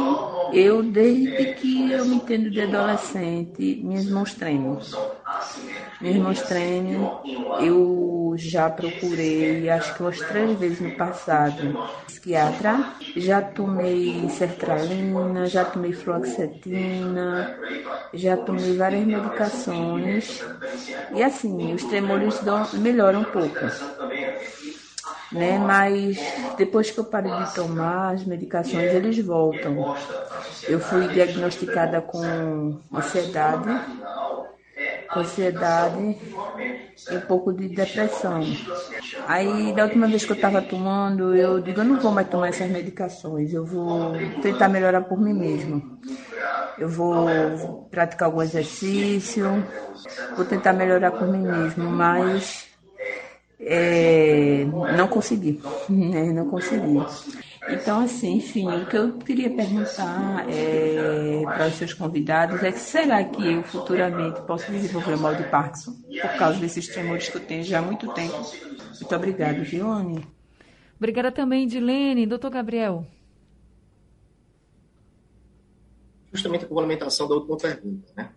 eu, 0.53 0.83
desde 0.83 1.53
que 1.53 1.91
eu 1.91 2.05
me 2.05 2.15
entendo 2.15 2.49
de 2.49 2.61
adolescente, 2.61 3.81
minhas 3.83 4.05
mãos 4.09 4.33
tremem. 4.33 4.77
Minhas 5.99 6.17
mãos 6.17 6.41
tremem. 6.43 6.97
Eu 7.61 8.33
já 8.37 8.69
procurei, 8.69 9.69
acho 9.69 9.95
que 9.95 10.01
umas 10.01 10.19
três 10.19 10.57
vezes 10.59 10.79
no 10.79 10.91
passado, 10.91 11.77
psiquiatra. 12.05 12.93
Já 13.15 13.41
tomei 13.41 14.29
sertralina, 14.29 15.47
já 15.47 15.65
tomei 15.65 15.93
fluoxetina, 15.93 17.57
já 18.13 18.37
tomei 18.37 18.75
várias 18.77 19.05
medicações. 19.05 20.43
E 21.15 21.23
assim, 21.23 21.73
os 21.73 21.83
tremores 21.85 22.41
melhoram 22.73 23.21
um 23.21 23.25
pouco 23.25 23.65
né? 25.31 25.59
Mas 25.59 26.17
depois 26.57 26.91
que 26.91 26.99
eu 26.99 27.03
parei 27.05 27.31
de 27.31 27.53
tomar 27.53 28.13
as 28.13 28.25
medicações, 28.25 28.93
eles 28.93 29.17
voltam. 29.19 29.95
Eu 30.67 30.79
fui 30.79 31.07
diagnosticada 31.09 32.01
com 32.01 32.79
ansiedade, 32.93 33.69
ansiedade 35.15 36.17
e 37.09 37.15
um 37.15 37.21
pouco 37.21 37.53
de 37.53 37.67
depressão. 37.69 38.45
Aí, 39.27 39.73
da 39.73 39.83
última 39.83 40.07
vez 40.07 40.25
que 40.25 40.31
eu 40.31 40.35
estava 40.35 40.61
tomando, 40.61 41.35
eu 41.35 41.59
digo, 41.59 41.81
eu 41.81 41.85
não 41.85 41.99
vou 41.99 42.11
mais 42.11 42.29
tomar 42.29 42.47
essas 42.47 42.69
medicações, 42.69 43.53
eu 43.53 43.65
vou 43.65 44.17
tentar 44.41 44.69
melhorar 44.69 45.01
por 45.01 45.19
mim 45.19 45.33
mesmo. 45.33 45.99
Eu 46.79 46.89
vou 46.89 47.87
praticar 47.89 48.27
algum 48.27 48.41
exercício, 48.41 49.63
vou 50.35 50.45
tentar 50.45 50.73
melhorar 50.73 51.11
por 51.11 51.27
mim 51.27 51.39
mesmo, 51.39 51.89
mas 51.89 52.67
é, 53.59 54.65
não 54.95 55.07
consegui, 55.07 55.59
né? 55.89 56.31
Não 56.31 56.49
consegui. 56.49 57.05
Então, 57.69 57.99
assim, 57.99 58.37
enfim, 58.37 58.67
o 58.67 58.85
que 58.85 58.97
eu 58.97 59.17
queria 59.17 59.49
perguntar 59.49 60.45
é, 60.49 61.41
para 61.43 61.67
os 61.67 61.73
seus 61.75 61.93
convidados 61.93 62.63
é 62.63 62.71
será 62.71 63.23
que 63.23 63.45
eu 63.45 63.63
futuramente 63.63 64.41
posso 64.41 64.71
desenvolver 64.71 65.15
o 65.15 65.19
mal 65.19 65.35
de 65.35 65.43
Parkinson 65.43 65.93
por 66.21 66.37
causa 66.37 66.59
desses 66.59 66.87
tremores 66.87 67.27
que 67.27 67.37
eu 67.37 67.41
tenho 67.45 67.63
já 67.63 67.79
há 67.79 67.81
muito 67.81 68.07
tempo? 68.13 68.37
Muito 68.99 69.15
obrigada, 69.15 69.61
viu, 69.63 69.89
Anne? 69.89 70.25
Obrigada 70.97 71.31
também, 71.31 71.67
Dilene. 71.67 72.25
Doutor 72.25 72.49
Gabriel. 72.49 73.05
Justamente 76.31 76.65
a 76.65 76.67
complementação 76.67 77.27
da 77.27 77.35
última 77.35 77.57
pergunta, 77.57 78.11
né? 78.15 78.29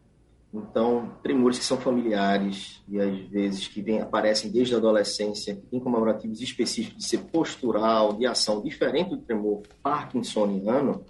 Então, 0.53 1.13
tremores 1.23 1.59
que 1.59 1.65
são 1.65 1.77
familiares 1.77 2.83
e 2.89 3.01
às 3.01 3.17
vezes 3.29 3.69
que 3.69 3.81
vem, 3.81 4.01
aparecem 4.01 4.51
desde 4.51 4.75
a 4.75 4.79
adolescência, 4.79 5.55
que 5.55 5.67
têm 5.67 5.79
comemorativos 5.79 6.41
específicos 6.41 6.99
de 6.99 7.09
ser 7.09 7.19
postural, 7.19 8.15
de 8.15 8.27
ação, 8.27 8.61
diferente 8.61 9.11
do 9.11 9.19
tremor 9.19 9.63
parkinsoniano, 9.81 11.05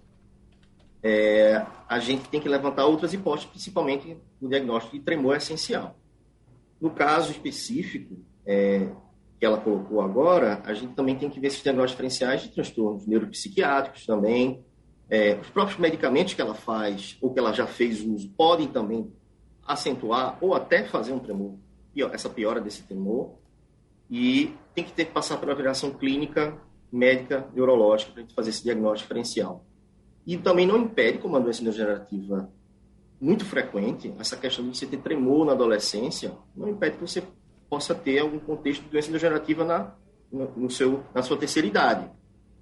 é, 1.02 1.64
a 1.88 1.98
gente 1.98 2.28
tem 2.28 2.40
que 2.40 2.48
levantar 2.48 2.84
outras 2.84 3.14
hipóteses, 3.14 3.48
principalmente 3.48 4.16
no 4.40 4.48
diagnóstico 4.48 4.96
de 4.96 5.02
tremor 5.02 5.36
essencial. 5.36 5.96
No 6.78 6.90
caso 6.90 7.30
específico 7.30 8.18
é, 8.44 8.88
que 9.38 9.46
ela 9.46 9.58
colocou 9.58 10.02
agora, 10.02 10.60
a 10.64 10.74
gente 10.74 10.94
também 10.94 11.16
tem 11.16 11.30
que 11.30 11.40
ver 11.40 11.46
esses 11.46 11.62
diagnósticos 11.62 11.92
diferenciais 11.92 12.42
de 12.42 12.48
transtornos 12.50 13.06
neuropsiquiátricos 13.06 14.04
também. 14.04 14.62
É, 15.08 15.38
os 15.40 15.48
próprios 15.48 15.78
medicamentos 15.78 16.34
que 16.34 16.40
ela 16.42 16.54
faz 16.54 17.16
ou 17.22 17.32
que 17.32 17.38
ela 17.38 17.52
já 17.52 17.66
fez 17.66 18.02
uso 18.02 18.28
podem 18.36 18.68
também 18.68 19.10
acentuar 19.72 20.38
ou 20.40 20.54
até 20.54 20.84
fazer 20.84 21.12
um 21.12 21.18
tremor, 21.18 21.54
essa 22.12 22.28
piora 22.28 22.60
desse 22.60 22.82
tremor, 22.82 23.34
e 24.10 24.54
tem 24.74 24.84
que 24.84 24.92
ter 24.92 25.04
que 25.06 25.12
passar 25.12 25.38
pela 25.38 25.52
avaliação 25.52 25.90
clínica, 25.92 26.56
médica, 26.92 27.46
neurológica, 27.54 28.12
para 28.12 28.20
a 28.20 28.22
gente 28.24 28.34
fazer 28.34 28.50
esse 28.50 28.62
diagnóstico 28.62 29.08
diferencial. 29.08 29.64
E 30.26 30.36
também 30.36 30.66
não 30.66 30.78
impede, 30.78 31.18
como 31.18 31.34
uma 31.34 31.40
doença 31.40 31.62
neurodegenerativa 31.62 32.50
muito 33.20 33.44
frequente, 33.44 34.12
essa 34.18 34.36
questão 34.36 34.68
de 34.68 34.76
você 34.76 34.86
ter 34.86 34.96
tremor 34.96 35.44
na 35.44 35.52
adolescência, 35.52 36.32
não 36.56 36.68
impede 36.68 36.96
que 36.96 37.02
você 37.02 37.22
possa 37.68 37.94
ter 37.94 38.18
algum 38.18 38.38
contexto 38.38 38.82
de 38.82 38.88
doença 38.88 39.12
degenerativa 39.12 39.64
na, 39.64 39.94
no 40.32 40.70
seu, 40.70 41.04
na 41.14 41.22
sua 41.22 41.36
terceira 41.36 41.68
idade. 41.68 42.10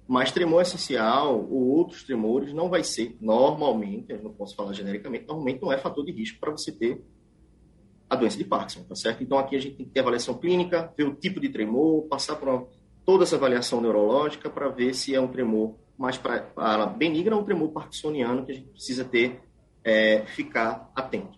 Mas 0.09 0.31
tremor 0.31 0.63
essencial 0.63 1.47
ou 1.51 1.67
outros 1.67 2.01
tremores 2.01 2.51
não 2.51 2.67
vai 2.67 2.83
ser, 2.83 3.15
normalmente, 3.21 4.11
eu 4.11 4.23
não 4.23 4.33
posso 4.33 4.55
falar 4.55 4.73
genericamente, 4.73 5.27
normalmente 5.27 5.61
não 5.61 5.71
é 5.71 5.77
fator 5.77 6.03
de 6.03 6.11
risco 6.11 6.39
para 6.39 6.49
você 6.49 6.71
ter 6.71 6.99
a 8.09 8.15
doença 8.15 8.35
de 8.35 8.43
Parkinson, 8.43 8.81
tá 8.85 8.95
certo? 8.95 9.21
Então 9.21 9.37
aqui 9.37 9.55
a 9.55 9.61
gente 9.61 9.75
tem 9.75 9.85
que 9.85 9.91
ter 9.91 9.99
avaliação 9.99 10.33
clínica, 10.33 10.91
ver 10.97 11.03
o 11.03 11.13
tipo 11.13 11.39
de 11.39 11.49
tremor, 11.49 12.07
passar 12.07 12.37
por 12.37 12.49
uma, 12.49 12.67
toda 13.05 13.23
essa 13.23 13.35
avaliação 13.35 13.81
neurológica 13.81 14.49
para 14.49 14.67
ver 14.69 14.95
se 14.95 15.13
é 15.13 15.21
um 15.21 15.27
tremor 15.27 15.75
mais 15.95 16.17
para 16.17 16.87
benigno 16.87 17.35
ou 17.35 17.43
um 17.43 17.45
tremor 17.45 17.69
parkinsoniano 17.69 18.43
que 18.47 18.51
a 18.51 18.55
gente 18.55 18.69
precisa 18.69 19.05
ter, 19.05 19.39
é, 19.83 20.25
ficar 20.25 20.91
atento. 20.95 21.37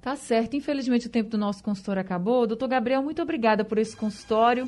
Tá 0.00 0.16
certo. 0.16 0.56
Infelizmente 0.56 1.06
o 1.06 1.10
tempo 1.10 1.28
do 1.28 1.36
nosso 1.36 1.62
consultório 1.62 2.00
acabou. 2.00 2.46
Doutor 2.46 2.66
Gabriel, 2.66 3.02
muito 3.02 3.20
obrigada 3.20 3.62
por 3.62 3.76
esse 3.76 3.94
consultório 3.94 4.66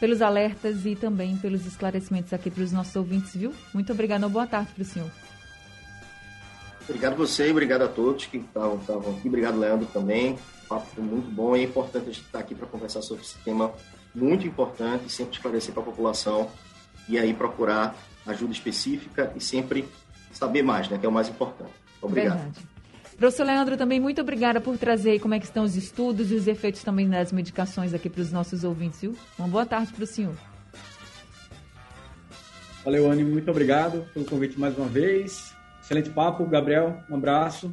pelos 0.00 0.20
alertas 0.22 0.84
e 0.84 0.94
também 0.94 1.36
pelos 1.36 1.66
esclarecimentos 1.66 2.32
aqui 2.32 2.50
para 2.50 2.62
os 2.62 2.72
nossos 2.72 2.94
ouvintes, 2.96 3.34
viu? 3.34 3.52
Muito 3.72 3.92
obrigada, 3.92 4.28
boa 4.28 4.46
tarde 4.46 4.70
para 4.74 4.82
o 4.82 4.84
senhor. 4.84 5.10
Obrigado 6.88 7.16
você, 7.16 7.50
obrigado 7.50 7.82
a 7.82 7.88
todos 7.88 8.26
que 8.26 8.36
estavam 8.36 8.78
aqui, 9.16 9.28
obrigado 9.28 9.58
Leandro 9.58 9.86
também. 9.86 10.34
O 10.64 10.68
papo 10.68 10.86
foi 10.94 11.04
muito 11.04 11.30
bom 11.30 11.56
e 11.56 11.60
é 11.60 11.62
importante 11.64 12.08
a 12.08 12.12
gente 12.12 12.24
estar 12.24 12.38
aqui 12.40 12.54
para 12.54 12.66
conversar 12.66 13.00
sobre 13.02 13.22
esse 13.22 13.38
tema 13.38 13.72
muito 14.14 14.46
importante, 14.46 15.10
sempre 15.10 15.34
esclarecer 15.34 15.72
para 15.72 15.82
a 15.82 15.86
população 15.86 16.50
e 17.08 17.18
aí 17.18 17.32
procurar 17.32 17.96
ajuda 18.26 18.52
específica 18.52 19.32
e 19.34 19.40
sempre 19.40 19.88
saber 20.32 20.62
mais, 20.62 20.88
né, 20.88 20.98
que 20.98 21.06
é 21.06 21.08
o 21.08 21.12
mais 21.12 21.28
importante. 21.28 21.72
Obrigado. 22.02 22.36
Verdade. 22.38 22.73
Professor 23.16 23.44
Leandro, 23.44 23.76
também 23.76 24.00
muito 24.00 24.20
obrigada 24.20 24.60
por 24.60 24.76
trazer 24.76 25.20
como 25.20 25.34
é 25.34 25.38
que 25.38 25.44
estão 25.44 25.64
os 25.64 25.76
estudos 25.76 26.30
e 26.30 26.34
os 26.34 26.46
efeitos 26.46 26.82
também 26.82 27.08
das 27.08 27.32
medicações 27.32 27.94
aqui 27.94 28.10
para 28.10 28.20
os 28.20 28.32
nossos 28.32 28.64
ouvintes, 28.64 29.00
viu? 29.00 29.16
Uma 29.38 29.48
boa 29.48 29.64
tarde 29.64 29.92
para 29.92 30.04
o 30.04 30.06
senhor. 30.06 30.34
Valeu, 32.84 33.10
Anne, 33.10 33.24
muito 33.24 33.50
obrigado 33.50 34.04
pelo 34.12 34.24
convite 34.26 34.58
mais 34.58 34.76
uma 34.76 34.88
vez. 34.88 35.54
Excelente 35.82 36.10
papo, 36.10 36.44
Gabriel, 36.44 36.98
um 37.08 37.14
abraço. 37.14 37.72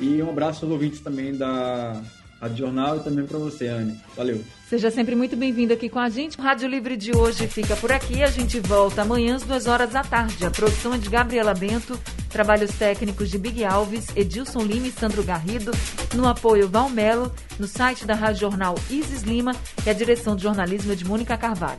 E 0.00 0.20
um 0.22 0.30
abraço 0.30 0.64
aos 0.64 0.72
ouvintes 0.72 1.00
também 1.00 1.36
da 1.36 2.02
Rádio 2.40 2.58
Jornal 2.58 2.96
e 2.96 3.00
também 3.00 3.26
para 3.26 3.38
você, 3.38 3.68
Anne. 3.68 3.98
Valeu. 4.16 4.42
Seja 4.68 4.90
sempre 4.90 5.14
muito 5.14 5.36
bem-vindo 5.36 5.72
aqui 5.72 5.88
com 5.88 5.98
a 5.98 6.08
gente. 6.08 6.38
O 6.38 6.42
Rádio 6.42 6.68
Livre 6.68 6.96
de 6.96 7.16
hoje 7.16 7.46
fica 7.46 7.76
por 7.76 7.92
aqui. 7.92 8.22
A 8.22 8.26
gente 8.26 8.60
volta 8.60 9.02
amanhã 9.02 9.36
às 9.36 9.42
duas 9.42 9.66
horas 9.66 9.90
da 9.90 10.02
tarde. 10.02 10.44
A 10.44 10.50
produção 10.50 10.94
é 10.94 10.98
de 10.98 11.08
Gabriela 11.08 11.54
Bento, 11.54 11.98
trabalhos 12.28 12.72
técnicos 12.72 13.30
de 13.30 13.38
Big 13.38 13.64
Alves, 13.64 14.08
Edilson 14.16 14.62
Lima 14.62 14.88
e 14.88 14.92
Sandro 14.92 15.22
Garrido, 15.22 15.72
no 16.14 16.26
apoio 16.26 16.68
Valmelo, 16.68 17.32
no 17.58 17.66
site 17.66 18.04
da 18.04 18.14
Rádio 18.14 18.40
Jornal 18.40 18.74
Isis 18.90 19.22
Lima 19.22 19.54
e 19.86 19.90
a 19.90 19.92
direção 19.92 20.34
de 20.34 20.42
jornalismo 20.42 20.92
é 20.92 20.96
de 20.96 21.04
Mônica 21.04 21.36
Carvalho. 21.36 21.78